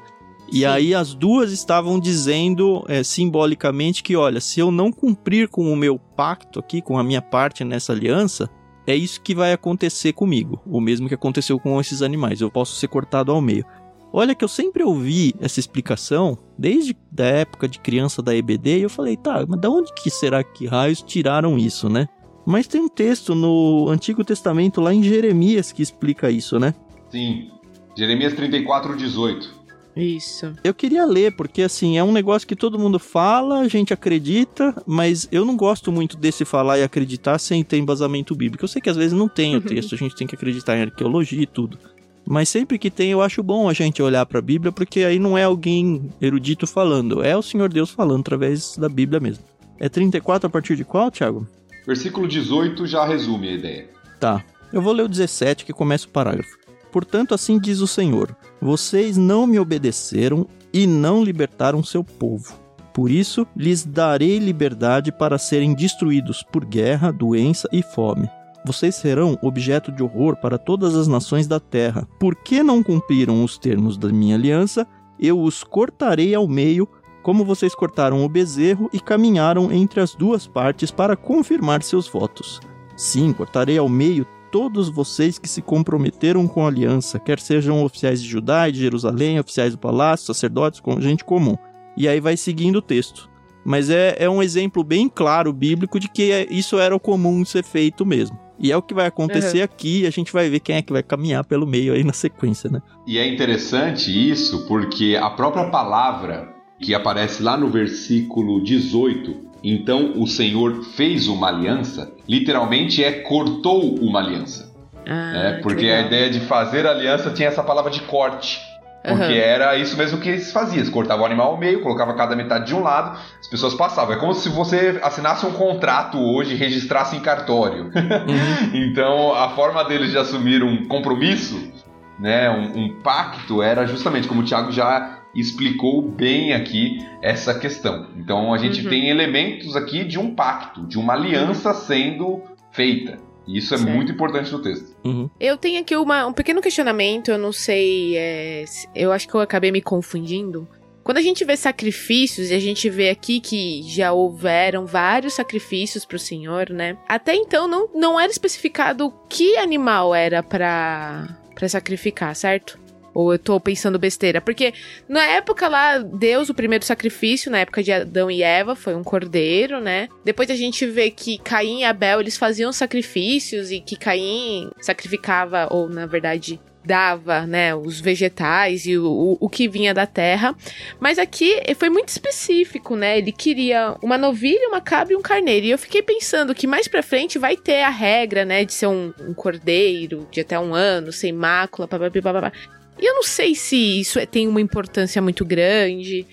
[0.52, 0.64] E Sim.
[0.64, 5.76] aí as duas estavam dizendo é, simbolicamente que, olha, se eu não cumprir com o
[5.76, 8.50] meu pacto aqui, com a minha parte nessa aliança,
[8.84, 10.60] é isso que vai acontecer comigo.
[10.66, 12.40] O mesmo que aconteceu com esses animais.
[12.40, 13.64] Eu posso ser cortado ao meio.
[14.12, 18.82] Olha que eu sempre ouvi essa explicação, desde da época de criança da EBD, e
[18.82, 22.08] eu falei, tá, mas da onde que será que raios tiraram isso, né?
[22.44, 26.74] Mas tem um texto no Antigo Testamento, lá em Jeremias, que explica isso, né?
[27.10, 27.50] Sim.
[27.96, 29.60] Jeremias 34, 18.
[29.96, 30.54] Isso.
[30.64, 34.74] Eu queria ler, porque assim, é um negócio que todo mundo fala, a gente acredita,
[34.86, 38.64] mas eu não gosto muito desse falar e acreditar sem ter embasamento bíblico.
[38.64, 40.82] Eu sei que às vezes não tem o texto, a gente tem que acreditar em
[40.82, 41.78] arqueologia e tudo.
[42.26, 45.18] Mas sempre que tem, eu acho bom a gente olhar para a Bíblia, porque aí
[45.18, 49.44] não é alguém erudito falando, é o Senhor Deus falando através da Bíblia mesmo.
[49.78, 51.46] É 34 a partir de qual, Thiago?
[51.86, 53.88] Versículo 18 já resume a ideia.
[54.20, 54.44] Tá.
[54.72, 56.56] Eu vou ler o 17 que começa o parágrafo.
[56.92, 62.54] Portanto, assim diz o Senhor: Vocês não me obedeceram e não libertaram seu povo.
[62.92, 68.28] Por isso, lhes darei liberdade para serem destruídos por guerra, doença e fome.
[68.64, 72.06] Vocês serão objeto de horror para todas as nações da terra.
[72.18, 74.86] Porque não cumpriram os termos da minha aliança,
[75.18, 76.86] eu os cortarei ao meio,
[77.22, 82.60] como vocês cortaram o bezerro e caminharam entre as duas partes para confirmar seus votos.
[82.96, 88.22] Sim, cortarei ao meio todos vocês que se comprometeram com a aliança, quer sejam oficiais
[88.22, 91.56] de Judá e de Jerusalém, oficiais do palácio, sacerdotes, gente comum.
[91.96, 93.30] E aí vai seguindo o texto.
[93.64, 97.44] Mas é, é um exemplo bem claro bíblico de que é- isso era o comum
[97.44, 98.38] ser feito mesmo.
[98.60, 100.92] E é o que vai acontecer aqui, e a gente vai ver quem é que
[100.92, 102.82] vai caminhar pelo meio aí na sequência, né?
[103.06, 110.12] E é interessante isso porque a própria palavra que aparece lá no versículo 18, então
[110.16, 114.70] o Senhor fez uma aliança, literalmente é cortou uma aliança.
[115.06, 118.60] Ah, É, que porque a ideia de fazer aliança tinha essa palavra de corte.
[119.02, 119.32] Porque Aham.
[119.32, 120.76] era isso mesmo que eles faziam.
[120.76, 124.14] Eles cortavam o animal ao meio, colocava cada metade de um lado, as pessoas passavam.
[124.14, 127.84] É como se você assinasse um contrato hoje e registrasse em cartório.
[127.84, 128.70] Uhum.
[128.90, 131.72] então, a forma deles de assumir um compromisso,
[132.18, 138.08] né, um, um pacto, era justamente como o Thiago já explicou bem aqui essa questão.
[138.16, 138.90] Então, a gente Uhum.
[138.90, 143.18] tem elementos aqui de um pacto, de uma aliança sendo feita.
[143.46, 143.90] E isso é Certo.
[143.92, 144.94] muito importante no texto.
[145.04, 145.28] Uhum.
[145.40, 148.16] Eu tenho aqui uma- um pequeno questionamento, eu não sei.
[148.16, 150.68] é, eu acho que eu acabei me confundindo.
[151.02, 156.04] Quando a gente vê sacrifícios, e a gente vê aqui que já houveram vários sacrifícios
[156.04, 156.96] pro Senhor, né?
[157.08, 162.78] Até então não, não era especificado que animal era pra, pra sacrificar, certo?
[163.12, 164.40] Ou eu tô pensando besteira?
[164.40, 164.72] Porque
[165.08, 169.02] na época lá, Deus, o primeiro sacrifício, na época de Adão e Eva, foi um
[169.02, 170.08] cordeiro, né?
[170.24, 175.68] Depois a gente vê que Caim e Abel, eles faziam sacrifícios e que Caim sacrificava,
[175.70, 180.54] ou na verdade dava, né, os vegetais e o, o, que vinha da terra.
[180.98, 183.18] Mas aqui foi muito específico, né?
[183.18, 185.66] Ele queria uma novilha, uma cabra e um carneiro.
[185.66, 188.86] E eu fiquei pensando que mais pra frente vai ter a regra, né, de ser
[188.86, 192.52] um, um cordeiro de até um ano, sem mácula, papapá.
[193.00, 196.26] E eu não sei se isso é- tem uma importância muito grande.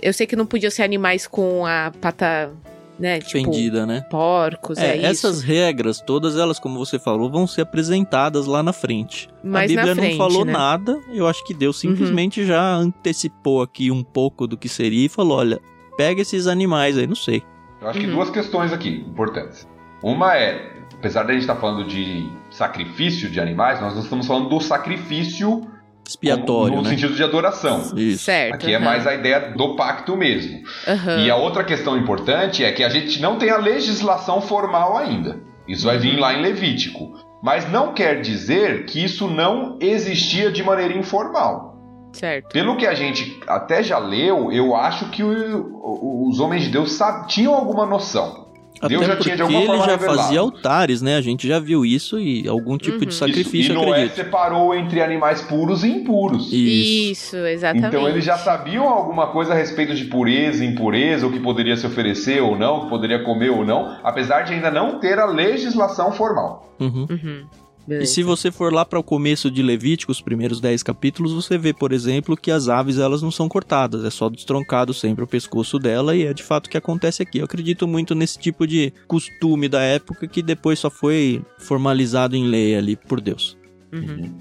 [0.00, 2.50] Eu sei que não podiam ser animais com a pata,
[2.98, 4.02] né, tipo Fendida, né?
[4.10, 5.06] porcos, é, É, isso.
[5.26, 9.28] essas regras, todas elas, como você falou, vão ser apresentadas lá na frente.
[9.44, 10.52] Mas a Bíblia frente, não falou né?
[10.52, 10.58] Uhum.
[10.58, 15.08] nada, eu acho que Deus simplesmente já antecipou aqui um pouco do que seria e
[15.10, 15.60] falou: olha,
[15.96, 17.42] pega esses animais aí, não sei.
[17.80, 18.14] Eu acho que Uhum.
[18.14, 19.68] duas questões aqui importantes.
[20.02, 24.26] Uma é, apesar de a gente estar falando de sacrifício de animais, nós não estamos
[24.26, 25.66] falando do sacrifício
[26.06, 26.90] Expiatório, como- no né?
[26.90, 27.80] sentido de adoração.
[27.96, 28.24] Isso.
[28.24, 28.54] Certo.
[28.54, 30.60] Aqui é mais a ideia do pacto mesmo.
[30.86, 31.18] Aham.
[31.24, 35.38] E a outra questão importante é que a gente não tem a legislação formal ainda.
[35.66, 37.14] Isso vai vir lá em Levítico.
[37.42, 41.74] Mas não quer dizer que isso não existia de maneira informal.
[42.12, 42.48] Certo.
[42.52, 46.70] Pelo que a gente até já leu, eu acho que o- o- os homens de
[46.70, 48.45] Deus tinham alguma noção.
[48.80, 50.18] Até Deus já porque tinha de alguma ele já revelado.
[50.18, 51.16] fazia altares, né?
[51.16, 53.00] A gente já viu isso e algum tipo Uhum.
[53.04, 54.14] de Isso, sacrifício, e Noé acredito.
[54.16, 56.46] separou entre animais puros e impuros.
[56.52, 57.12] Isso.
[57.12, 57.86] Isso, exatamente.
[57.88, 61.86] Então eles já sabiam alguma coisa a respeito de pureza, impureza, o que poderia se
[61.86, 65.26] oferecer ou não, o que poderia comer ou não, apesar de ainda não ter a
[65.26, 66.72] legislação formal.
[66.78, 67.06] Uhum.
[67.10, 67.44] Uhum.
[67.86, 68.12] E Beleza.
[68.12, 71.72] se você for lá para o começo de Levítico, os primeiros 10 capítulos, você vê,
[71.72, 75.78] por exemplo, que as aves elas não são cortadas, é só destroncado sempre o pescoço
[75.78, 77.38] dela e é de fato o que acontece aqui.
[77.38, 82.46] Eu acredito muito nesse tipo de costume da época que depois só foi formalizado em
[82.46, 83.56] lei ali por Deus.
[83.92, 84.34] Uhum.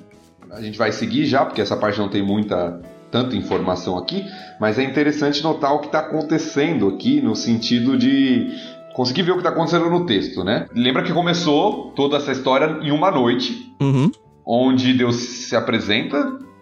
[0.50, 2.82] a gente vai seguir já, porque essa parte não tem muita
[3.12, 4.26] tanta informação aqui,
[4.60, 8.52] mas é interessante notar o que está acontecendo aqui no sentido de
[8.96, 10.68] conseguir ver o que está acontecendo no texto, né?
[10.74, 14.10] Lembra que começou toda essa história em uma noite, Uhum.
[14.46, 16.18] onde Deus se apresenta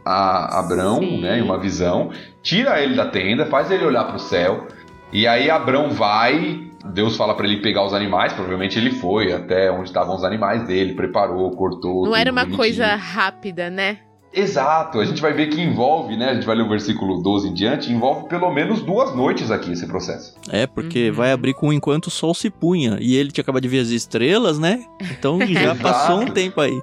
[0.05, 1.21] a Abrão, Sim.
[1.21, 2.09] né, em uma visão,
[2.41, 4.67] tira ele da tenda, faz ele olhar para o céu,
[5.13, 9.71] e aí Abrão vai, Deus fala para ele pegar os animais, provavelmente ele foi até
[9.71, 12.03] onde estavam os animais dele, preparou, cortou.
[12.05, 12.57] Não era uma bonitinho.
[12.57, 13.99] coisa rápida, né?
[14.33, 16.29] Exato, a gente vai ver que envolve, né?
[16.29, 19.71] A gente vai ler o versículo 12 em diante, envolve pelo menos duas noites aqui
[19.71, 20.33] esse processo.
[20.49, 21.15] É, porque Uhum.
[21.15, 22.97] vai abrir com enquanto o sol se punha.
[22.99, 24.83] E ele tinha acabado de ver as estrelas, né?
[25.11, 26.81] Então já passou um tempo aí.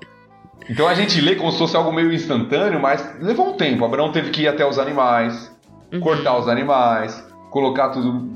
[0.69, 3.85] Então a gente lê como se fosse algo meio instantâneo, mas levou um tempo.
[3.85, 5.51] Abraão teve que ir até os animais,
[5.93, 5.99] Uhum.
[5.99, 8.31] cortar os animais, colocar tudo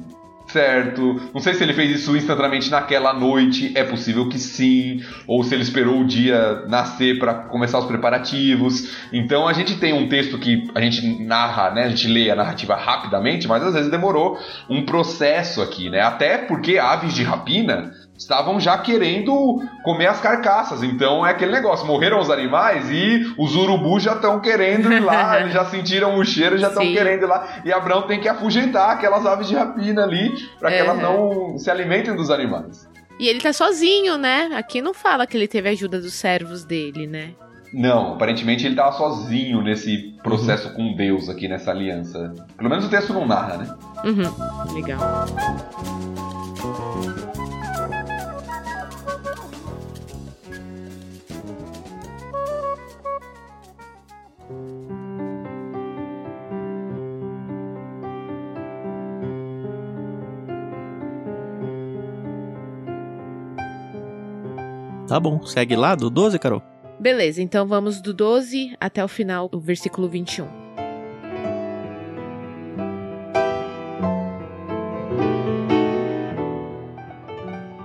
[0.54, 1.20] certo.
[1.34, 5.52] Não sei se ele fez isso instantaneamente naquela noite, é possível que sim, ou se
[5.52, 8.96] ele esperou o dia nascer para começar os preparativos.
[9.12, 11.84] Então a gente tem um texto que a gente narra, né?
[11.84, 14.38] A gente lê a narrativa rapidamente, mas às vezes demorou
[14.70, 16.00] um processo aqui, né?
[16.00, 20.82] Até porque aves de rapina estavam já querendo comer as carcaças.
[20.82, 25.38] Então é aquele negócio, morreram os animais e os urubus já estão querendo ir lá,
[25.42, 27.48] eles já sentiram o cheiro, já estão querendo ir lá.
[27.64, 31.50] E Abraão tem que afugentar aquelas aves de rapina ali para que elas Uhum.
[31.50, 32.88] não se alimentem dos animais.
[33.18, 34.50] E ele tá sozinho, né?
[34.56, 37.30] Aqui não fala que ele teve ajuda dos servos dele, né?
[37.72, 42.32] Não, aparentemente ele estava sozinho nesse processo com Deus aqui nessa aliança.
[42.56, 43.74] Pelo menos o texto não narra, né?
[44.04, 44.72] Uhum.
[44.74, 44.98] Legal.
[65.14, 66.60] Tá bom, segue lá do 12, Carol?
[66.98, 70.44] Beleza, então vamos do 12 até o final, o versículo 21.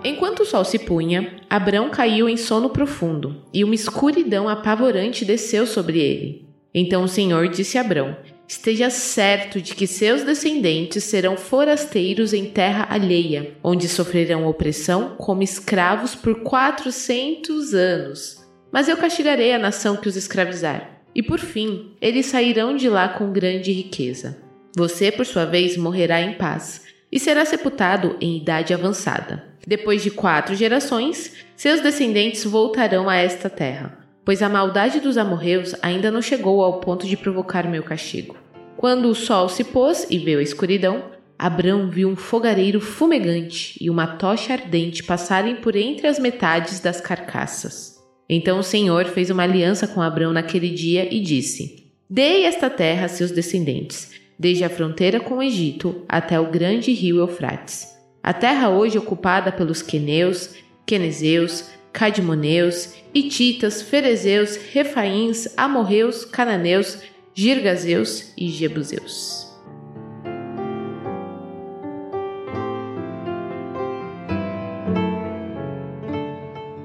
[0.03, 5.67] Enquanto o sol se punha, Abrão caiu em sono profundo, e uma escuridão apavorante desceu
[5.67, 6.49] sobre ele.
[6.73, 8.17] Então o Senhor disse a Abrão:
[8.49, 15.43] Esteja certo de que seus descendentes serão forasteiros em terra alheia, onde sofrerão opressão como
[15.43, 18.43] escravos por quatrocentos anos.
[18.71, 20.99] Mas eu castigarei a nação que os escravizar.
[21.13, 24.41] E por fim, eles sairão de lá com grande riqueza.
[24.75, 26.81] Você, por sua vez, morrerá em paz
[27.11, 29.43] e será sepultado em idade avançada.
[29.67, 35.75] Depois de quatro gerações, seus descendentes voltarão a esta terra, pois a maldade dos amorreus
[35.81, 38.37] ainda não chegou ao ponto de provocar meu castigo.
[38.77, 41.03] Quando o sol se pôs e veio a escuridão,
[41.37, 46.99] Abrão viu um fogareiro fumegante e uma tocha ardente passarem por entre as metades das
[46.99, 47.97] carcaças.
[48.29, 53.05] Então o Senhor fez uma aliança com Abrão naquele dia e disse: Dei esta terra
[53.05, 57.87] a seus descendentes, desde a fronteira com o Egito até o grande rio Eufrates.
[58.21, 60.55] A terra hoje ocupada pelos queneus,
[60.85, 69.53] quenezeus, cadmoneus, hititas, ferezeus, refaíns, amorreus, cananeus, girgazeus e jebuseus.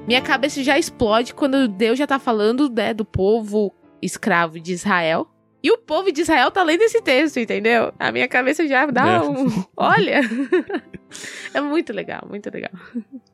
[0.05, 5.29] Minha cabeça já explode quando Deus já tá falando né, do povo escravo de Israel.
[5.65, 7.91] E o povo de Israel tá lendo esse texto, entendeu?
[7.97, 9.21] A minha cabeça já dá É.
[9.21, 9.47] um.
[9.75, 10.21] Olha!
[11.55, 12.69] é muito legal, muito legal.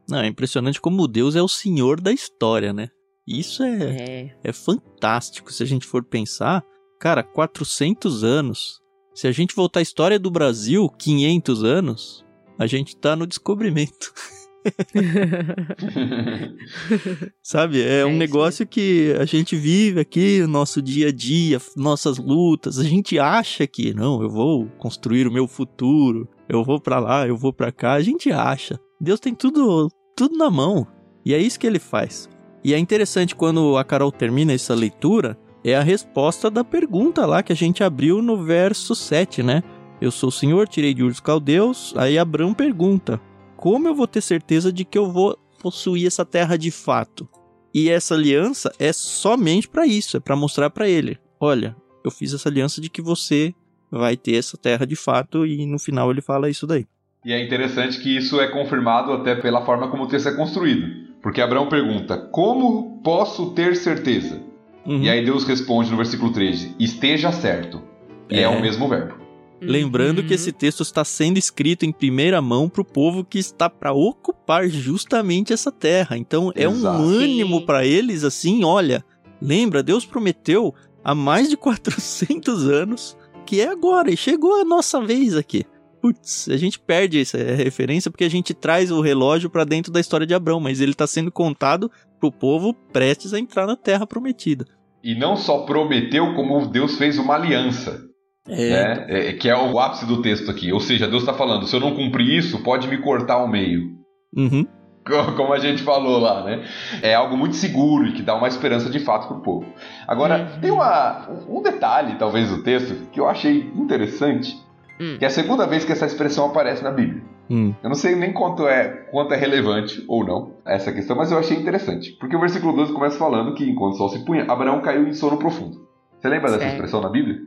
[0.10, 2.88] Não, é impressionante como Deus é o senhor da história, né?
[3.28, 4.36] Isso é, É.
[4.46, 6.63] é fantástico se a gente for pensar.
[7.02, 8.80] Cara, 400 anos.
[9.13, 12.26] Se a gente voltar à história do Brasil, 500 anos,
[12.58, 14.13] a gente tá no descobrimento.
[17.41, 17.82] Sabe?
[17.82, 22.17] É, É um negócio que a gente vive aqui, o nosso dia a dia, nossas
[22.17, 22.80] lutas.
[22.80, 27.28] A gente acha que, não, eu vou construir o meu futuro, eu vou pra lá,
[27.28, 27.93] eu vou pra cá.
[27.93, 28.79] A gente acha.
[29.00, 30.88] Deus tem tudo, tudo na mão.
[31.25, 32.29] E é isso que ele faz.
[32.63, 37.44] E é interessante quando a Carol termina essa leitura, é a resposta da pergunta lá
[37.44, 39.63] que a gente abriu no verso 7, né?
[40.00, 41.94] Eu sou o Senhor, tirei de Ur dos Caldeus.
[41.96, 43.21] Aí Abraão pergunta:
[43.62, 47.30] Como eu vou ter certeza de que eu vou possuir essa terra de fato?
[47.72, 52.34] E essa aliança é somente para isso, é para mostrar para ele: Olha, eu fiz
[52.34, 53.54] essa aliança de que você
[53.92, 56.88] vai ter essa terra de fato, e no final ele fala isso daí.
[57.24, 61.12] E é interessante que isso é confirmado até pela forma como o texto é construído.
[61.22, 64.42] Porque Abraão pergunta: Como posso ter certeza?
[64.88, 65.04] Uhum.
[65.04, 67.80] E aí Deus responde no versículo 13: Esteja certo.
[68.28, 68.48] E é, É.
[68.48, 69.21] o mesmo verbo.
[69.62, 70.36] Lembrando que Uhum.
[70.36, 74.68] esse texto está sendo escrito em primeira mão para o povo que está para ocupar
[74.68, 76.18] justamente essa terra.
[76.18, 77.04] Então é um Exato.
[77.04, 77.66] ânimo Sim.
[77.66, 79.04] para eles assim, olha,
[79.42, 85.02] Lembra, Deus prometeu há mais de 400 anos que é agora e chegou a nossa
[85.02, 85.66] vez aqui.
[86.00, 90.00] Putz, a gente perde essa referência porque a gente traz o relógio para dentro da
[90.00, 94.08] história de Abraão, mas ele está sendo contado pro povo prestes a entrar na terra
[94.08, 94.66] prometida.
[95.04, 98.04] E não só prometeu, como Deus fez uma aliança.
[98.48, 98.69] É.
[98.69, 99.06] Né?
[99.08, 100.71] É, que é o ápice do texto aqui.
[100.71, 103.92] Ou seja, Deus está falando: se eu não cumprir isso, pode me cortar ao meio.
[104.35, 104.65] Uhum.
[105.35, 106.63] Como a gente falou lá, né?
[107.02, 109.65] É algo muito seguro e que dá uma esperança de fato para o povo.
[110.08, 110.62] Agora, uhum.
[110.62, 114.56] tem uma, um detalhe, talvez, do texto que eu achei interessante,
[115.00, 115.17] hum.
[115.17, 117.23] que é a segunda vez que essa expressão aparece na Bíblia.
[117.50, 117.73] Hum.
[117.83, 121.37] Eu não sei nem quanto é, quanto é relevante ou não essa questão, mas eu
[121.37, 122.12] achei interessante.
[122.19, 125.13] Porque o versículo 12 começa falando que enquanto o sol se punha, Abraão caiu em
[125.13, 125.85] sono profundo.
[126.19, 126.62] Você lembra certo.
[126.62, 127.39] dessa expressão na Bíblia?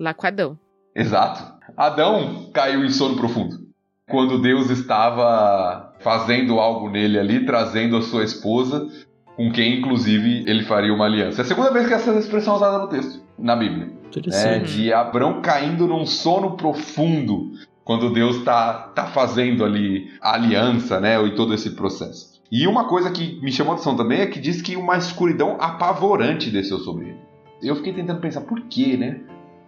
[0.00, 0.58] Lá com Adão.
[0.96, 1.44] Exato.
[1.76, 3.58] Adão caiu em sono profundo.
[4.08, 8.88] Quando Deus estava fazendo algo nele ali, trazendo a sua esposa,
[9.36, 11.42] com quem inclusive ele faria uma aliança.
[11.42, 13.92] É a segunda vez que essa expressão é usada no texto, na Bíblia.
[14.06, 14.46] Interessante.
[14.48, 17.52] É, de Abraão caindo num sono profundo,
[17.84, 22.40] quando Deus está tá fazendo ali a aliança, né, e todo esse processo.
[22.50, 25.58] E uma coisa que me chamou a atenção também é que diz que uma escuridão
[25.60, 27.18] apavorante desceu sobre ele.
[27.62, 29.20] Eu fiquei tentando pensar por quê, né?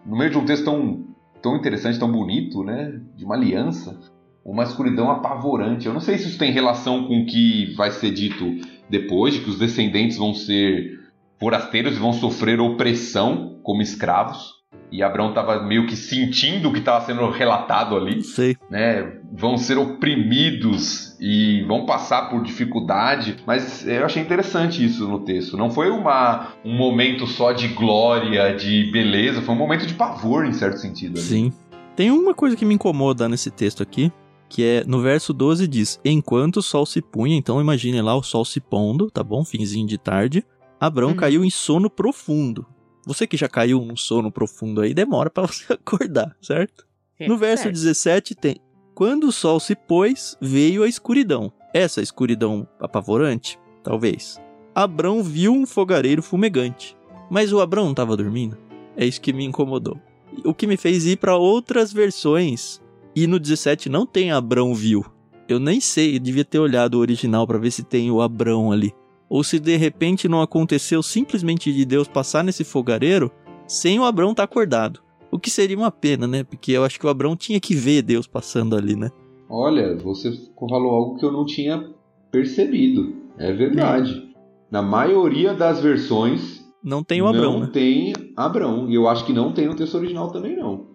[0.05, 1.05] No meio de um texto tão,
[1.41, 3.01] tão interessante, tão bonito, né?
[3.17, 3.99] De uma aliança,
[4.45, 5.87] uma escuridão apavorante.
[5.87, 8.45] Eu não sei se isso tem relação com o que vai ser dito
[8.89, 11.01] depois, de que os descendentes vão ser
[11.39, 14.62] forasteiros e vão sofrer opressão como escravos
[14.93, 18.23] e Abraão estava meio que sentindo o que estava sendo relatado ali.
[18.23, 18.57] Sei.
[18.71, 19.11] Né?
[19.33, 23.37] Vão ser oprimidos e vão passar por dificuldade.
[23.47, 25.57] Mas eu achei interessante isso no texto.
[25.57, 30.45] Não foi uma, um momento só de glória, de beleza, foi um momento de pavor,
[30.45, 31.19] em certo sentido.
[31.19, 31.27] Ali.
[31.27, 31.53] Sim.
[31.97, 34.13] Tem uma coisa que me incomoda nesse texto aqui,
[34.49, 38.23] que é no verso 12 diz: Enquanto o sol se punha, então imagine lá o
[38.23, 39.43] sol se pondo, tá bom?
[39.43, 40.45] Finzinho de tarde.
[40.79, 41.17] Abraão uhum.
[41.17, 42.67] caiu em sono profundo.
[43.05, 46.87] Você que já caiu num sono profundo aí, demora para você acordar, certo?
[47.19, 47.75] É, no verso certo.
[47.75, 48.57] 17 tem:
[48.95, 51.53] Quando o sol se pôs, veio a escuridão.
[51.75, 53.59] Essa escuridão apavorante?
[53.83, 54.41] Talvez.
[54.75, 56.97] Abrão viu um fogareiro fumegante.
[57.31, 58.57] Mas o Abrão não estava dormindo?
[58.97, 59.99] É isso que me incomodou.
[60.45, 62.81] O que me fez ir para outras versões.
[63.15, 65.05] E no 17 não tem Abrão viu.
[65.49, 68.71] Eu nem sei, eu devia ter olhado o original para ver se tem o Abrão
[68.73, 68.95] ali
[69.33, 73.33] ou se de repente não aconteceu simplesmente de Deus passar nesse fogareiro
[73.67, 75.01] sem o Abrão estar tá acordado.
[75.31, 76.45] O que seria uma pena, né?
[76.45, 79.11] Porque eu acho que o Abrão tinha que ver Deus passando ali, né?
[79.49, 80.31] Olha, você
[80.69, 81.83] falou algo que eu não tinha
[82.31, 83.15] percebido.
[83.39, 84.35] É verdade.
[84.37, 84.39] É.
[84.71, 86.63] Na maioria das versões.
[86.85, 87.55] Não tem o Abrão.
[87.55, 87.71] Não né?
[87.73, 88.91] tem Abrão.
[88.91, 90.89] E eu acho que não tem no texto original também, não.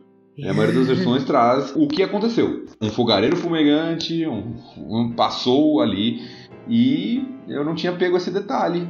[0.48, 2.66] A maioria das versões traz o que aconteceu.
[2.80, 6.22] Um fogareiro fumegante, um, um passou ali
[6.70, 8.88] e eu não tinha pego esse detalhe.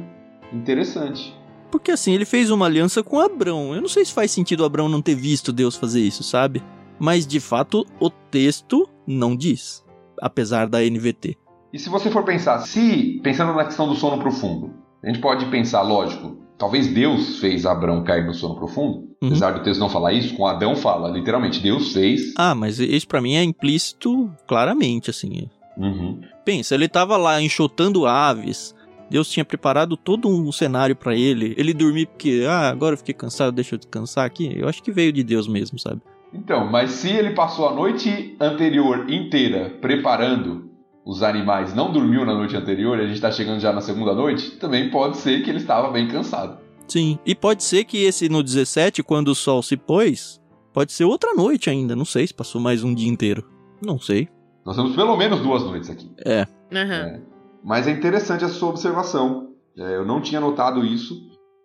[0.52, 1.34] Interessante.
[1.70, 3.74] Porque assim, ele fez uma aliança com Abrão.
[3.74, 6.62] Eu não sei se faz sentido Abrão não ter visto Deus fazer isso, sabe?
[6.98, 9.84] Mas de fato, o texto não diz.
[10.20, 11.36] Apesar da NVT.
[11.72, 15.44] E se você for pensar, se, pensando na questão do sono profundo, a gente pode
[15.46, 19.08] pensar, lógico, talvez Deus fez Abrão cair no sono profundo.
[19.22, 19.28] Uhum.
[19.28, 22.32] Apesar do texto não falar isso, com Adão fala, literalmente, Deus fez.
[22.36, 25.48] Ah, mas isso para mim é implícito claramente, assim.
[25.78, 26.20] Uhum.
[26.44, 28.74] Pensa, ele estava lá enxotando aves.
[29.08, 31.54] Deus tinha preparado todo um cenário para ele.
[31.56, 34.52] Ele dormir porque, ah, agora eu fiquei cansado, deixa eu descansar aqui.
[34.54, 36.02] Eu acho que veio de Deus mesmo, sabe?
[36.34, 40.68] Então, mas se ele passou a noite anterior inteira preparando
[41.06, 44.14] os animais, não dormiu na noite anterior e a gente tá chegando já na segunda
[44.14, 46.58] noite, também pode ser que ele estava bem cansado.
[46.86, 50.38] Sim, e pode ser que esse no 17, quando o sol se pôs,
[50.72, 51.96] pode ser outra noite ainda.
[51.96, 53.42] Não sei se passou mais um dia inteiro.
[53.82, 54.28] Não sei.
[54.68, 56.10] Nós temos pelo menos duas noites aqui.
[56.26, 56.46] É.
[56.70, 56.92] Uhum.
[56.92, 57.20] é.
[57.64, 59.52] Mas é interessante a sua observação.
[59.74, 61.16] É, eu não tinha notado isso.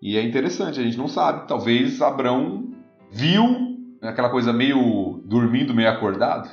[0.02, 1.46] E é interessante, a gente não sabe.
[1.46, 2.64] Talvez Abrão
[3.12, 3.44] viu
[4.02, 6.50] aquela coisa meio dormindo, meio acordado.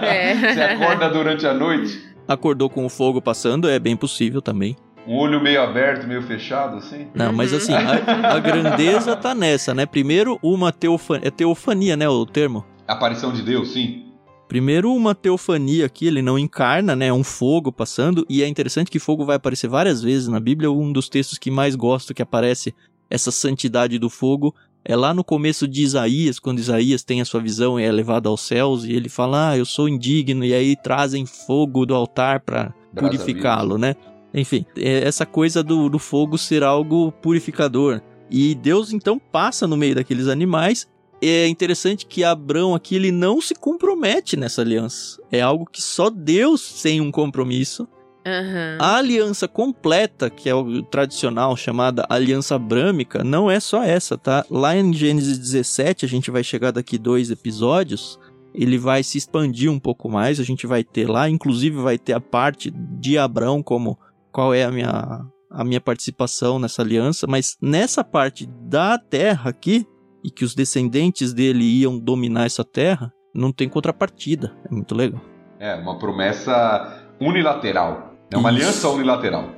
[0.00, 0.32] É.
[0.54, 2.00] Você acorda durante a noite.
[2.28, 4.76] Acordou com o fogo passando, é bem possível também.
[5.04, 7.08] Um olho meio aberto, meio fechado, assim?
[7.12, 9.86] Não, mas assim, a, a grandeza tá nessa, né?
[9.86, 11.26] Primeiro, uma teofania.
[11.26, 12.08] É teofania, né?
[12.08, 12.64] O termo?
[12.86, 14.09] Aparição de Deus, sim.
[14.50, 17.06] Primeiro, uma teofania aqui, ele não encarna, né?
[17.06, 20.72] É um fogo passando, e é interessante que fogo vai aparecer várias vezes na Bíblia.
[20.72, 22.74] Um dos textos que mais gosto que aparece
[23.08, 24.52] essa santidade do fogo
[24.84, 28.28] é lá no começo de Isaías, quando Isaías tem a sua visão e é levado
[28.28, 32.40] aos céus, e ele fala: Ah, eu sou indigno, e aí trazem fogo do altar
[32.40, 33.94] para purificá-lo, né?
[34.34, 38.02] Enfim, é essa coisa do, do fogo ser algo purificador.
[38.28, 40.88] E Deus então passa no meio daqueles animais
[41.22, 45.20] é interessante que Abraão aqui ele não se compromete nessa aliança.
[45.30, 47.88] É algo que só Deus tem um compromisso
[48.24, 48.76] Aham.
[48.78, 54.44] A aliança completa, que é o tradicional chamada aliança abrâmica, não é só essa, tá?
[54.50, 58.18] Lá em Gênesis 17, a gente vai chegar daqui dois episódios,
[58.54, 62.12] ele vai se expandir um pouco mais, a gente vai ter lá, inclusive vai ter
[62.12, 63.98] a parte de Abraão como
[64.30, 69.84] qual é a minha a minha participação nessa aliança, mas nessa parte da terra aqui
[70.24, 74.52] e que os descendentes dele iam dominar essa terra, não tem contrapartida.
[74.70, 75.20] É muito legal.
[75.58, 78.14] É, uma promessa unilateral.
[78.32, 78.60] É uma Isso.
[78.60, 79.50] aliança unilateral.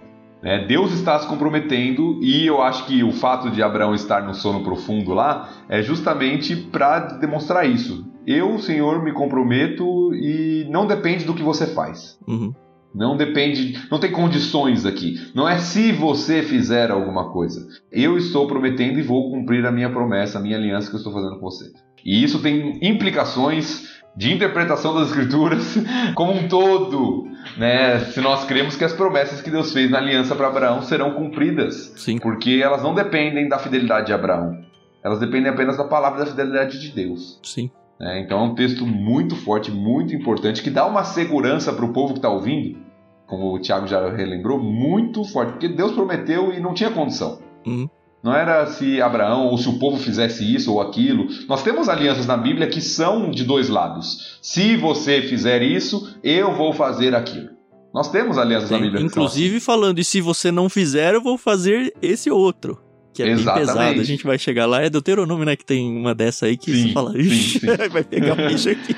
[0.42, 0.66] né?
[0.66, 4.64] Deus está se comprometendo e eu acho que o fato de Abraão estar no sono
[4.64, 8.04] profundo lá é justamente para demonstrar isso.
[8.26, 12.18] Eu, Senhor, me comprometo e não depende do que você faz.
[12.26, 12.52] Uhum.
[12.95, 15.14] Não depende, não tem condições aqui.
[15.34, 17.66] Não é se você fizer alguma coisa.
[17.90, 21.12] Eu estou prometendo e vou cumprir a minha promessa, a minha aliança que eu estou
[21.12, 21.72] fazendo com você.
[22.05, 25.76] E isso tem implicações de interpretação das escrituras
[26.14, 27.26] como um todo,
[27.57, 28.01] né?
[28.01, 31.93] Se nós cremos que as promessas que Deus fez na aliança para Abraão serão cumpridas,
[31.97, 32.18] Sim.
[32.18, 34.61] porque elas não dependem da fidelidade de Abraão.
[35.03, 37.40] Elas dependem apenas da palavra da fidelidade de Deus.
[37.43, 37.70] Sim.
[37.99, 38.20] né?
[38.20, 42.12] Então é um texto muito forte, muito importante, que dá uma segurança para o povo
[42.12, 42.78] que está ouvindo,
[43.33, 47.39] como o Tiago já relembrou, muito forte, porque Deus prometeu e não tinha condição.
[47.66, 47.89] Uhum.
[48.22, 51.26] Não era se Abraão ou se o povo fizesse isso ou aquilo.
[51.49, 54.39] Nós temos alianças na Bíblia que são de dois lados.
[54.43, 57.49] Se você fizer isso, eu vou fazer aquilo.
[57.95, 59.39] Nós temos alianças na Bíblia que são assim.
[59.39, 62.78] inclusive falando, e se você não fizer, eu vou fazer esse outro.
[63.14, 63.66] Que é Exatamente.
[63.66, 64.83] bem pesado, a gente vai chegar lá.
[64.83, 65.57] É Deuteronômio, né?
[65.57, 67.61] Que tem uma dessa aí que Sim, você fala, sim, sim.
[67.91, 68.95] vai pegar o bicho aqui.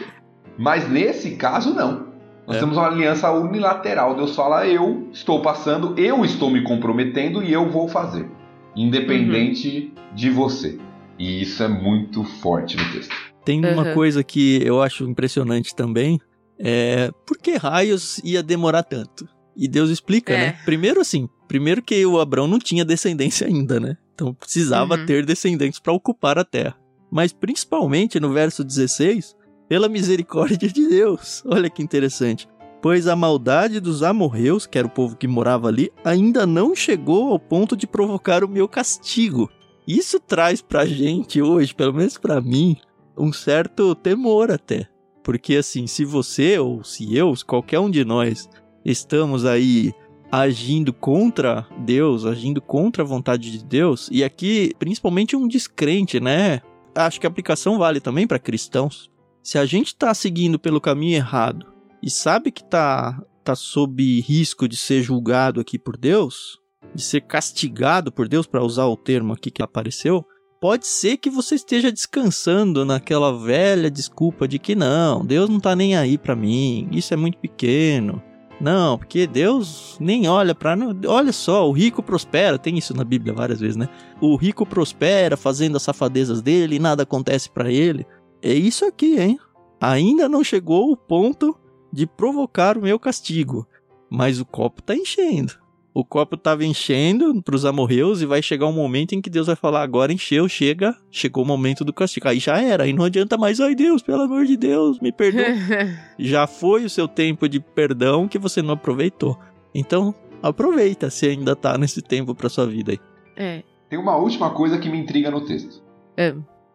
[0.59, 2.14] Mas nesse caso, não.
[2.47, 2.61] Nós É.
[2.61, 4.15] temos uma aliança unilateral.
[4.15, 8.29] Deus fala: eu estou passando, eu estou me comprometendo e eu vou fazer.
[8.77, 10.79] Independente de você.
[11.19, 13.15] E isso é muito forte no texto.
[13.45, 13.95] Tem uma Uhum.
[13.95, 16.19] coisa que eu acho impressionante também.
[16.59, 19.29] É por que raios ia demorar tanto?
[19.57, 20.39] E Deus explica, É.
[20.39, 20.59] né?
[20.65, 23.97] Primeiro assim, primeiro que o Abraão não tinha descendência ainda, né?
[24.15, 25.07] Então precisava Uhum.
[25.07, 26.77] ter descendentes para ocupar a terra.
[27.11, 29.35] Mas principalmente no verso 16,
[29.69, 31.43] pela misericórdia de Deus.
[31.47, 32.49] Olha que interessante.
[32.83, 37.33] Pois a maldade dos amorreus, que era o povo que morava ali, ainda não chegou
[37.33, 39.51] ao ponto de provocar o meu castigo.
[39.89, 42.77] Isso traz pra gente hoje, pelo menos pra mim,
[43.17, 44.87] um certo temor até.
[45.23, 48.49] Porque assim, se você ou se eu, qualquer um de nós,
[48.85, 49.93] estamos aí
[50.31, 56.61] agindo contra Deus, agindo contra a vontade de Deus, e aqui principalmente um descrente, né?
[56.95, 59.11] Acho que a aplicação vale também para cristãos.
[59.45, 61.67] Se a gente tá seguindo pelo caminho errado
[62.03, 66.59] e sabe que tá tá sob risco de ser julgado aqui por Deus,
[66.95, 70.25] de ser castigado por Deus, para usar o termo aqui que apareceu,
[70.59, 75.77] pode ser que você esteja descansando naquela velha desculpa de que não, Deus não tá
[75.77, 78.23] nem aí pra mim, isso é muito pequeno.
[78.59, 80.75] Não, porque Deus nem olha pra.
[81.07, 83.91] Olha só, o rico prospera, tem isso na Bíblia várias vezes, né?
[84.23, 88.07] O rico prospera fazendo as safadezas dele e nada acontece pra ele.
[88.45, 89.39] É isso aqui, hein?
[89.81, 91.57] Ainda não chegou o ponto
[91.93, 93.67] de provocar o meu castigo,
[94.11, 95.65] mas o copo tá enchendo
[95.95, 99.55] o copo tava enchendo pros amorreus e vai chegar um momento em que Deus vai
[99.55, 102.29] falar: agora encheu, chega, chegou o momento do castigo.
[102.29, 105.45] Aí já era, aí não adianta mais, ai Deus, pelo amor de Deus, me perdoa.
[106.19, 109.39] já foi o seu tempo de perdão que você não aproveitou.
[109.73, 113.01] Então, aproveita se ainda tá nesse tempo pra sua vida aí.
[113.37, 113.63] é.
[113.89, 115.81] Tem uma última coisa que me intriga no texto.
[116.17, 116.35] É.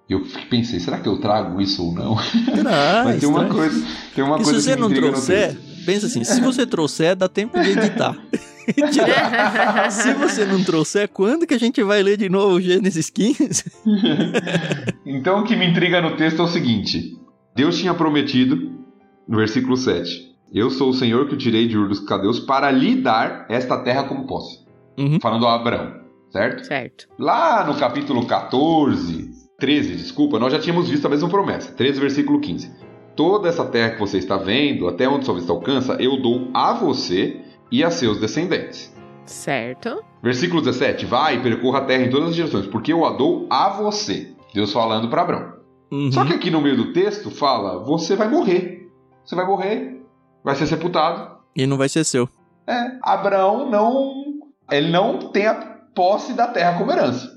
[0.09, 2.17] Eu pensei, será que eu trago isso ou não?
[2.67, 3.53] Ah, Mas tem uma estranho.
[3.53, 6.41] coisa, tem uma E se coisa você que me não intriga trouxer, pensa assim, se
[6.41, 8.17] você trouxer, dá tempo de editar.
[9.89, 13.63] Se você não trouxer, quando que a gente vai ler de novo o Gênesis 15?
[15.05, 17.17] Então o que me intriga no texto é o seguinte:
[17.55, 18.71] Deus tinha prometido,
[19.27, 22.69] no versículo 7, Eu sou o Senhor que o tirei de Ur dos Cadeus para
[22.71, 24.59] lhe dar esta terra como posse.
[24.97, 25.19] Uhum.
[25.19, 26.01] Falando a Abraão,
[26.31, 26.65] certo?
[26.65, 27.07] certo.
[27.17, 31.71] Lá no capítulo 14, 13, desculpa, nós já tínhamos visto a mesma promessa.
[31.73, 32.71] 13, versículo 15.
[33.15, 36.73] Toda essa terra que você está vendo, até onde sua vista alcança, eu dou a
[36.73, 37.41] você
[37.71, 38.95] e a seus descendentes.
[39.25, 40.03] Certo.
[40.23, 41.05] Versículo 17.
[41.05, 44.33] Vai e percorra a terra em todas as direções, porque eu a dou a você.
[44.53, 45.53] Deus falando para Abraão.
[45.91, 46.11] Uhum.
[46.11, 48.89] Só que aqui no meio do texto fala: você vai morrer.
[49.23, 50.01] Você vai morrer,
[50.43, 51.37] vai ser sepultado.
[51.55, 52.27] E não vai ser seu.
[52.65, 54.13] É, Abraão não.
[54.71, 55.55] Ele não tem a
[55.95, 57.27] posse da terra como herança.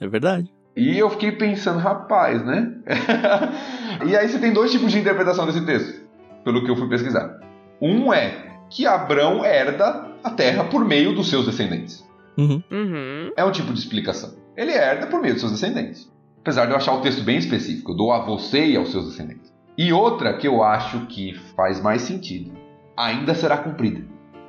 [0.00, 0.52] É verdade.
[0.76, 2.72] E eu fiquei pensando, rapaz, né?
[4.06, 6.02] e aí você tem dois tipos de interpretação desse texto,
[6.44, 7.40] pelo que eu fui pesquisar.
[7.80, 12.06] Um é que Abraão herda a terra por meio dos seus descendentes.
[12.38, 12.62] Uhum.
[12.70, 13.32] Uhum.
[13.36, 14.34] É um tipo de explicação.
[14.56, 16.10] Ele herda por meio dos seus descendentes.
[16.40, 19.06] Apesar de eu achar o texto bem específico, eu dou a você e aos seus
[19.06, 19.52] descendentes.
[19.76, 22.52] E outra que eu acho que faz mais sentido,
[22.96, 24.04] ainda será cumprida.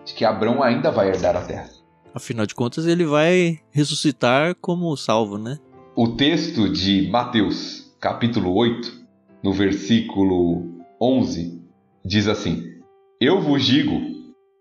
[0.06, 1.70] de que Abraão ainda vai herdar a terra.
[2.14, 5.58] Afinal de contas, ele vai ressuscitar como salvo, né?
[5.96, 8.92] O texto de Mateus, capítulo 8,
[9.44, 11.62] no versículo 11,
[12.04, 12.64] diz assim:
[13.22, 14.02] Eu vos digo,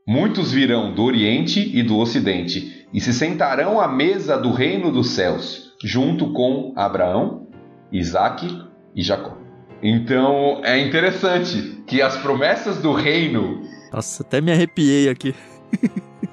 [0.07, 5.09] muitos virão do Oriente e do Ocidente e se sentarão à mesa do reino dos
[5.12, 7.49] céus, junto com Abraão,
[7.91, 8.55] Isaque
[8.95, 9.39] e Jacó.
[9.83, 13.62] Então é interessante que as promessas do reino.
[13.91, 15.35] Nossa, até me arrepiei aqui.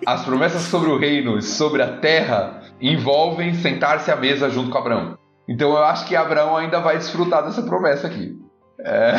[0.05, 4.77] as promessas sobre o reino e sobre a terra envolvem sentar-se à mesa junto com
[4.77, 5.17] Abraão.
[5.47, 8.37] Então eu acho que Abraão ainda vai desfrutar dessa promessa aqui.
[8.79, 9.13] É...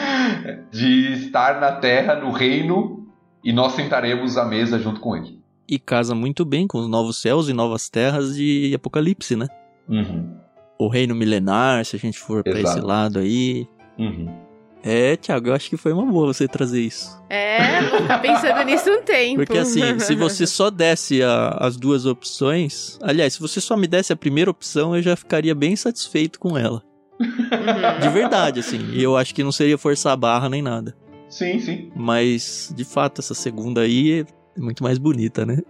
[0.70, 3.06] de estar na terra, no reino,
[3.42, 5.40] e nós sentaremos à mesa junto com ele.
[5.68, 9.48] E casa muito bem com os novos céus e novas terras de Apocalipse, né?
[9.88, 10.36] Uhum.
[10.78, 13.66] O reino milenar, se a gente for para esse lado aí.
[13.98, 14.43] Uhum.
[14.86, 17.18] É, Thiago, eu acho que foi uma boa você trazer isso.
[17.30, 19.36] É, vou ficar pensando nisso um tempo.
[19.36, 22.98] Porque assim, se você só desse a, as duas opções.
[23.02, 26.58] Aliás, se você só me desse a primeira opção, eu já ficaria bem satisfeito com
[26.58, 26.82] ela.
[27.18, 28.00] Uhum.
[28.02, 28.90] De verdade, assim.
[28.92, 30.94] E eu acho que não seria forçar a barra nem nada.
[31.30, 31.90] Sim, sim.
[31.96, 34.20] Mas, de fato, essa segunda aí
[34.54, 35.62] é muito mais bonita, né?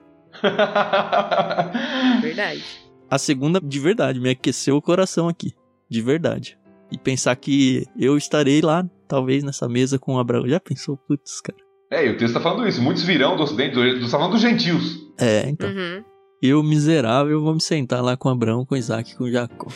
[2.20, 2.64] verdade.
[3.08, 5.52] A segunda, de verdade, me aqueceu o coração aqui.
[5.88, 6.58] De verdade.
[6.90, 10.48] E pensar que eu estarei lá, talvez, nessa mesa com o Abraão.
[10.48, 10.96] Já pensou?
[10.96, 11.58] Putz, cara.
[11.90, 12.82] É, e o texto tá falando isso.
[12.82, 14.98] Muitos virão do ocidente, do, tá falando dos gentios.
[15.18, 15.68] É, então.
[15.68, 16.02] Uhum.
[16.42, 19.68] Eu, miserável, vou me sentar lá com Abraão, com Isaac e com Jacó.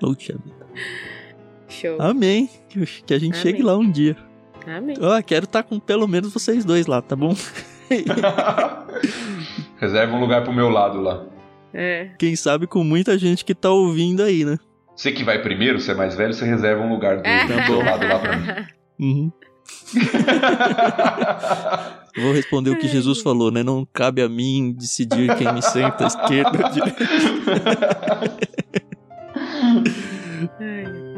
[0.00, 0.66] Puxa vida.
[1.68, 1.96] Show.
[2.00, 2.50] Amém.
[2.68, 3.42] Que a gente Amém.
[3.42, 4.16] chegue lá um dia.
[4.66, 4.96] Amém.
[5.00, 7.34] Ah, quero estar tá com pelo menos vocês dois lá, tá bom?
[9.78, 11.24] Reserva um lugar pro meu lado lá.
[11.72, 12.10] É.
[12.18, 14.58] Quem sabe com muita gente que tá ouvindo aí, né?
[15.00, 17.66] Você que vai primeiro, você é mais velho, você reserva um lugar do, é.
[17.66, 18.46] do lado lá pra mim.
[19.00, 19.32] Uhum.
[22.20, 23.62] Vou responder o que Jesus falou, né?
[23.62, 27.06] Não cabe a mim decidir quem me senta à esquerda ou direita.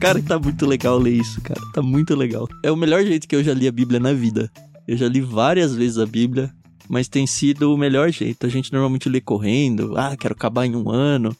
[0.00, 1.60] Cara, tá muito legal ler isso, cara.
[1.74, 2.48] Tá muito legal.
[2.64, 4.50] É o melhor jeito que eu já li a Bíblia na vida.
[4.88, 6.50] Eu já li várias vezes a Bíblia,
[6.88, 8.46] mas tem sido o melhor jeito.
[8.46, 11.36] A gente normalmente lê correndo, ah, quero acabar em um ano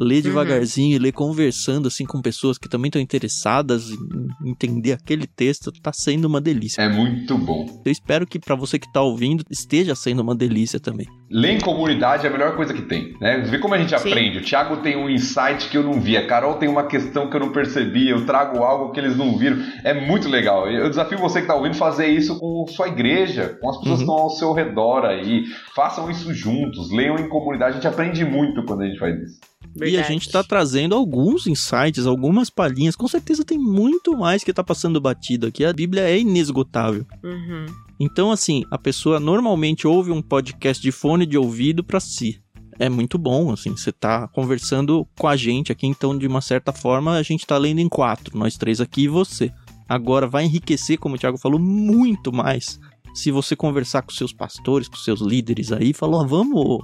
[0.00, 0.22] ler uhum.
[0.22, 1.02] devagarzinho, uhum.
[1.02, 6.26] ler conversando assim com pessoas que também estão interessadas em entender aquele texto, tá sendo
[6.26, 6.82] uma delícia.
[6.82, 7.82] É muito bom.
[7.84, 11.06] Eu espero que para você que tá ouvindo esteja sendo uma delícia também.
[11.30, 13.40] Ler em comunidade é a melhor coisa que tem, né?
[13.40, 14.08] Vê como a gente Sim.
[14.08, 14.38] aprende.
[14.38, 17.36] O Thiago tem um insight que eu não vi, a Carol tem uma questão que
[17.36, 19.56] eu não percebi, eu trago algo que eles não viram.
[19.82, 20.70] É muito legal.
[20.70, 24.06] Eu desafio você que tá ouvindo fazer isso com sua igreja, com as pessoas uhum.
[24.06, 25.44] que estão ao seu redor aí.
[25.74, 27.72] Façam isso juntos, leiam em comunidade.
[27.72, 29.51] A gente aprende muito quando a gente faz isso.
[29.74, 29.92] Verdade.
[29.92, 32.96] E a gente tá trazendo alguns insights, algumas palhinhas.
[32.96, 35.64] Com certeza tem muito mais que tá passando batido aqui.
[35.64, 37.06] A Bíblia é inesgotável.
[37.22, 37.66] Uhum.
[37.98, 42.40] Então, assim, a pessoa normalmente ouve um podcast de fone de ouvido para si.
[42.78, 46.72] É muito bom, assim, você tá conversando com a gente aqui, então, de uma certa
[46.72, 49.52] forma, a gente tá lendo em quatro, nós três aqui e você.
[49.88, 52.80] Agora vai enriquecer, como o Thiago falou, muito mais
[53.14, 56.80] se você conversar com seus pastores, com seus líderes aí, falou, vamos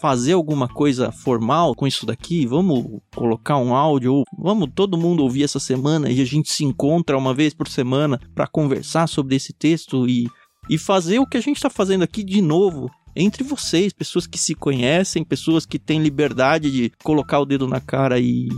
[0.00, 2.46] fazer alguma coisa formal com isso daqui?
[2.46, 4.22] Vamos colocar um áudio?
[4.38, 8.20] Vamos todo mundo ouvir essa semana e a gente se encontra uma vez por semana
[8.34, 10.28] para conversar sobre esse texto e,
[10.68, 14.38] e fazer o que a gente está fazendo aqui de novo entre vocês, pessoas que
[14.38, 18.48] se conhecem, pessoas que têm liberdade de colocar o dedo na cara e,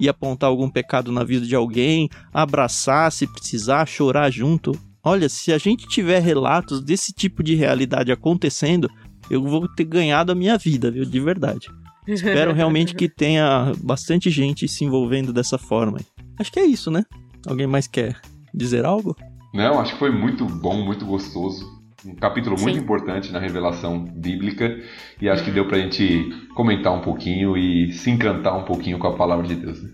[0.00, 4.72] e apontar algum pecado na vida de alguém, abraçar se precisar, chorar junto.
[5.02, 8.90] Olha, se a gente tiver relatos desse tipo de realidade acontecendo,
[9.30, 11.04] eu vou ter ganhado a minha vida, viu?
[11.04, 11.68] De verdade.
[12.06, 15.98] Espero realmente que tenha bastante gente se envolvendo dessa forma.
[16.38, 17.04] Acho que é isso, né?
[17.46, 18.16] Alguém mais quer
[18.54, 19.14] dizer algo?
[19.52, 21.78] Não, acho que foi muito bom, muito gostoso.
[22.06, 22.64] Um capítulo Sim.
[22.64, 24.78] muito importante na revelação bíblica.
[25.20, 29.08] E acho que deu pra gente comentar um pouquinho e se encantar um pouquinho com
[29.08, 29.82] a palavra de Deus.
[29.82, 29.90] Né?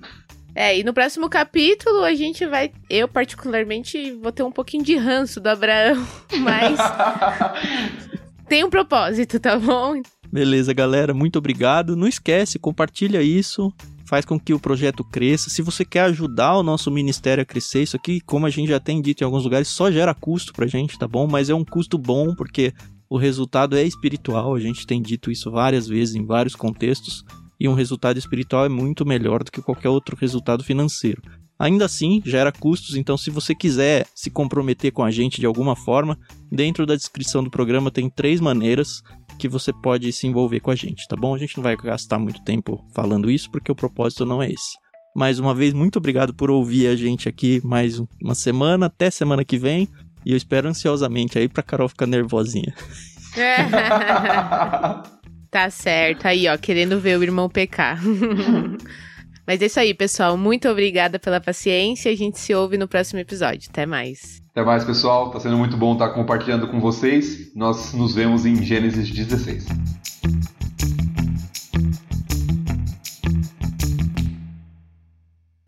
[0.54, 2.70] É, e no próximo capítulo a gente vai.
[2.88, 6.06] Eu, particularmente, vou ter um pouquinho de ranço do Abraão,
[6.38, 6.78] mas.
[8.48, 10.00] tem um propósito, tá bom?
[10.32, 11.96] Beleza, galera, muito obrigado.
[11.96, 13.72] Não esquece, compartilha isso,
[14.04, 15.50] faz com que o projeto cresça.
[15.50, 18.80] Se você quer ajudar o nosso ministério a crescer, isso aqui, como a gente já
[18.80, 21.26] tem dito em alguns lugares, só gera custo pra gente, tá bom?
[21.26, 22.72] Mas é um custo bom porque
[23.08, 24.54] o resultado é espiritual.
[24.54, 27.24] A gente tem dito isso várias vezes em vários contextos.
[27.58, 31.22] E um resultado espiritual é muito melhor do que qualquer outro resultado financeiro.
[31.64, 35.74] Ainda assim, gera custos, então se você quiser se comprometer com a gente de alguma
[35.74, 36.18] forma,
[36.52, 39.00] dentro da descrição do programa tem três maneiras
[39.38, 41.34] que você pode se envolver com a gente, tá bom?
[41.34, 44.76] A gente não vai gastar muito tempo falando isso porque o propósito não é esse.
[45.16, 49.42] Mais uma vez, muito obrigado por ouvir a gente aqui mais uma semana, até semana
[49.42, 49.88] que vem.
[50.22, 52.74] E eu espero ansiosamente aí pra Carol ficar nervosinha.
[55.50, 56.26] tá certo.
[56.26, 57.98] Aí, ó, querendo ver o irmão pecar.
[59.46, 60.36] Mas é isso aí, pessoal.
[60.36, 62.10] Muito obrigada pela paciência.
[62.10, 63.68] A gente se ouve no próximo episódio.
[63.70, 64.42] Até mais.
[64.50, 65.30] Até mais, pessoal.
[65.30, 67.54] Tá sendo muito bom estar compartilhando com vocês.
[67.54, 69.66] Nós nos vemos em Gênesis 16.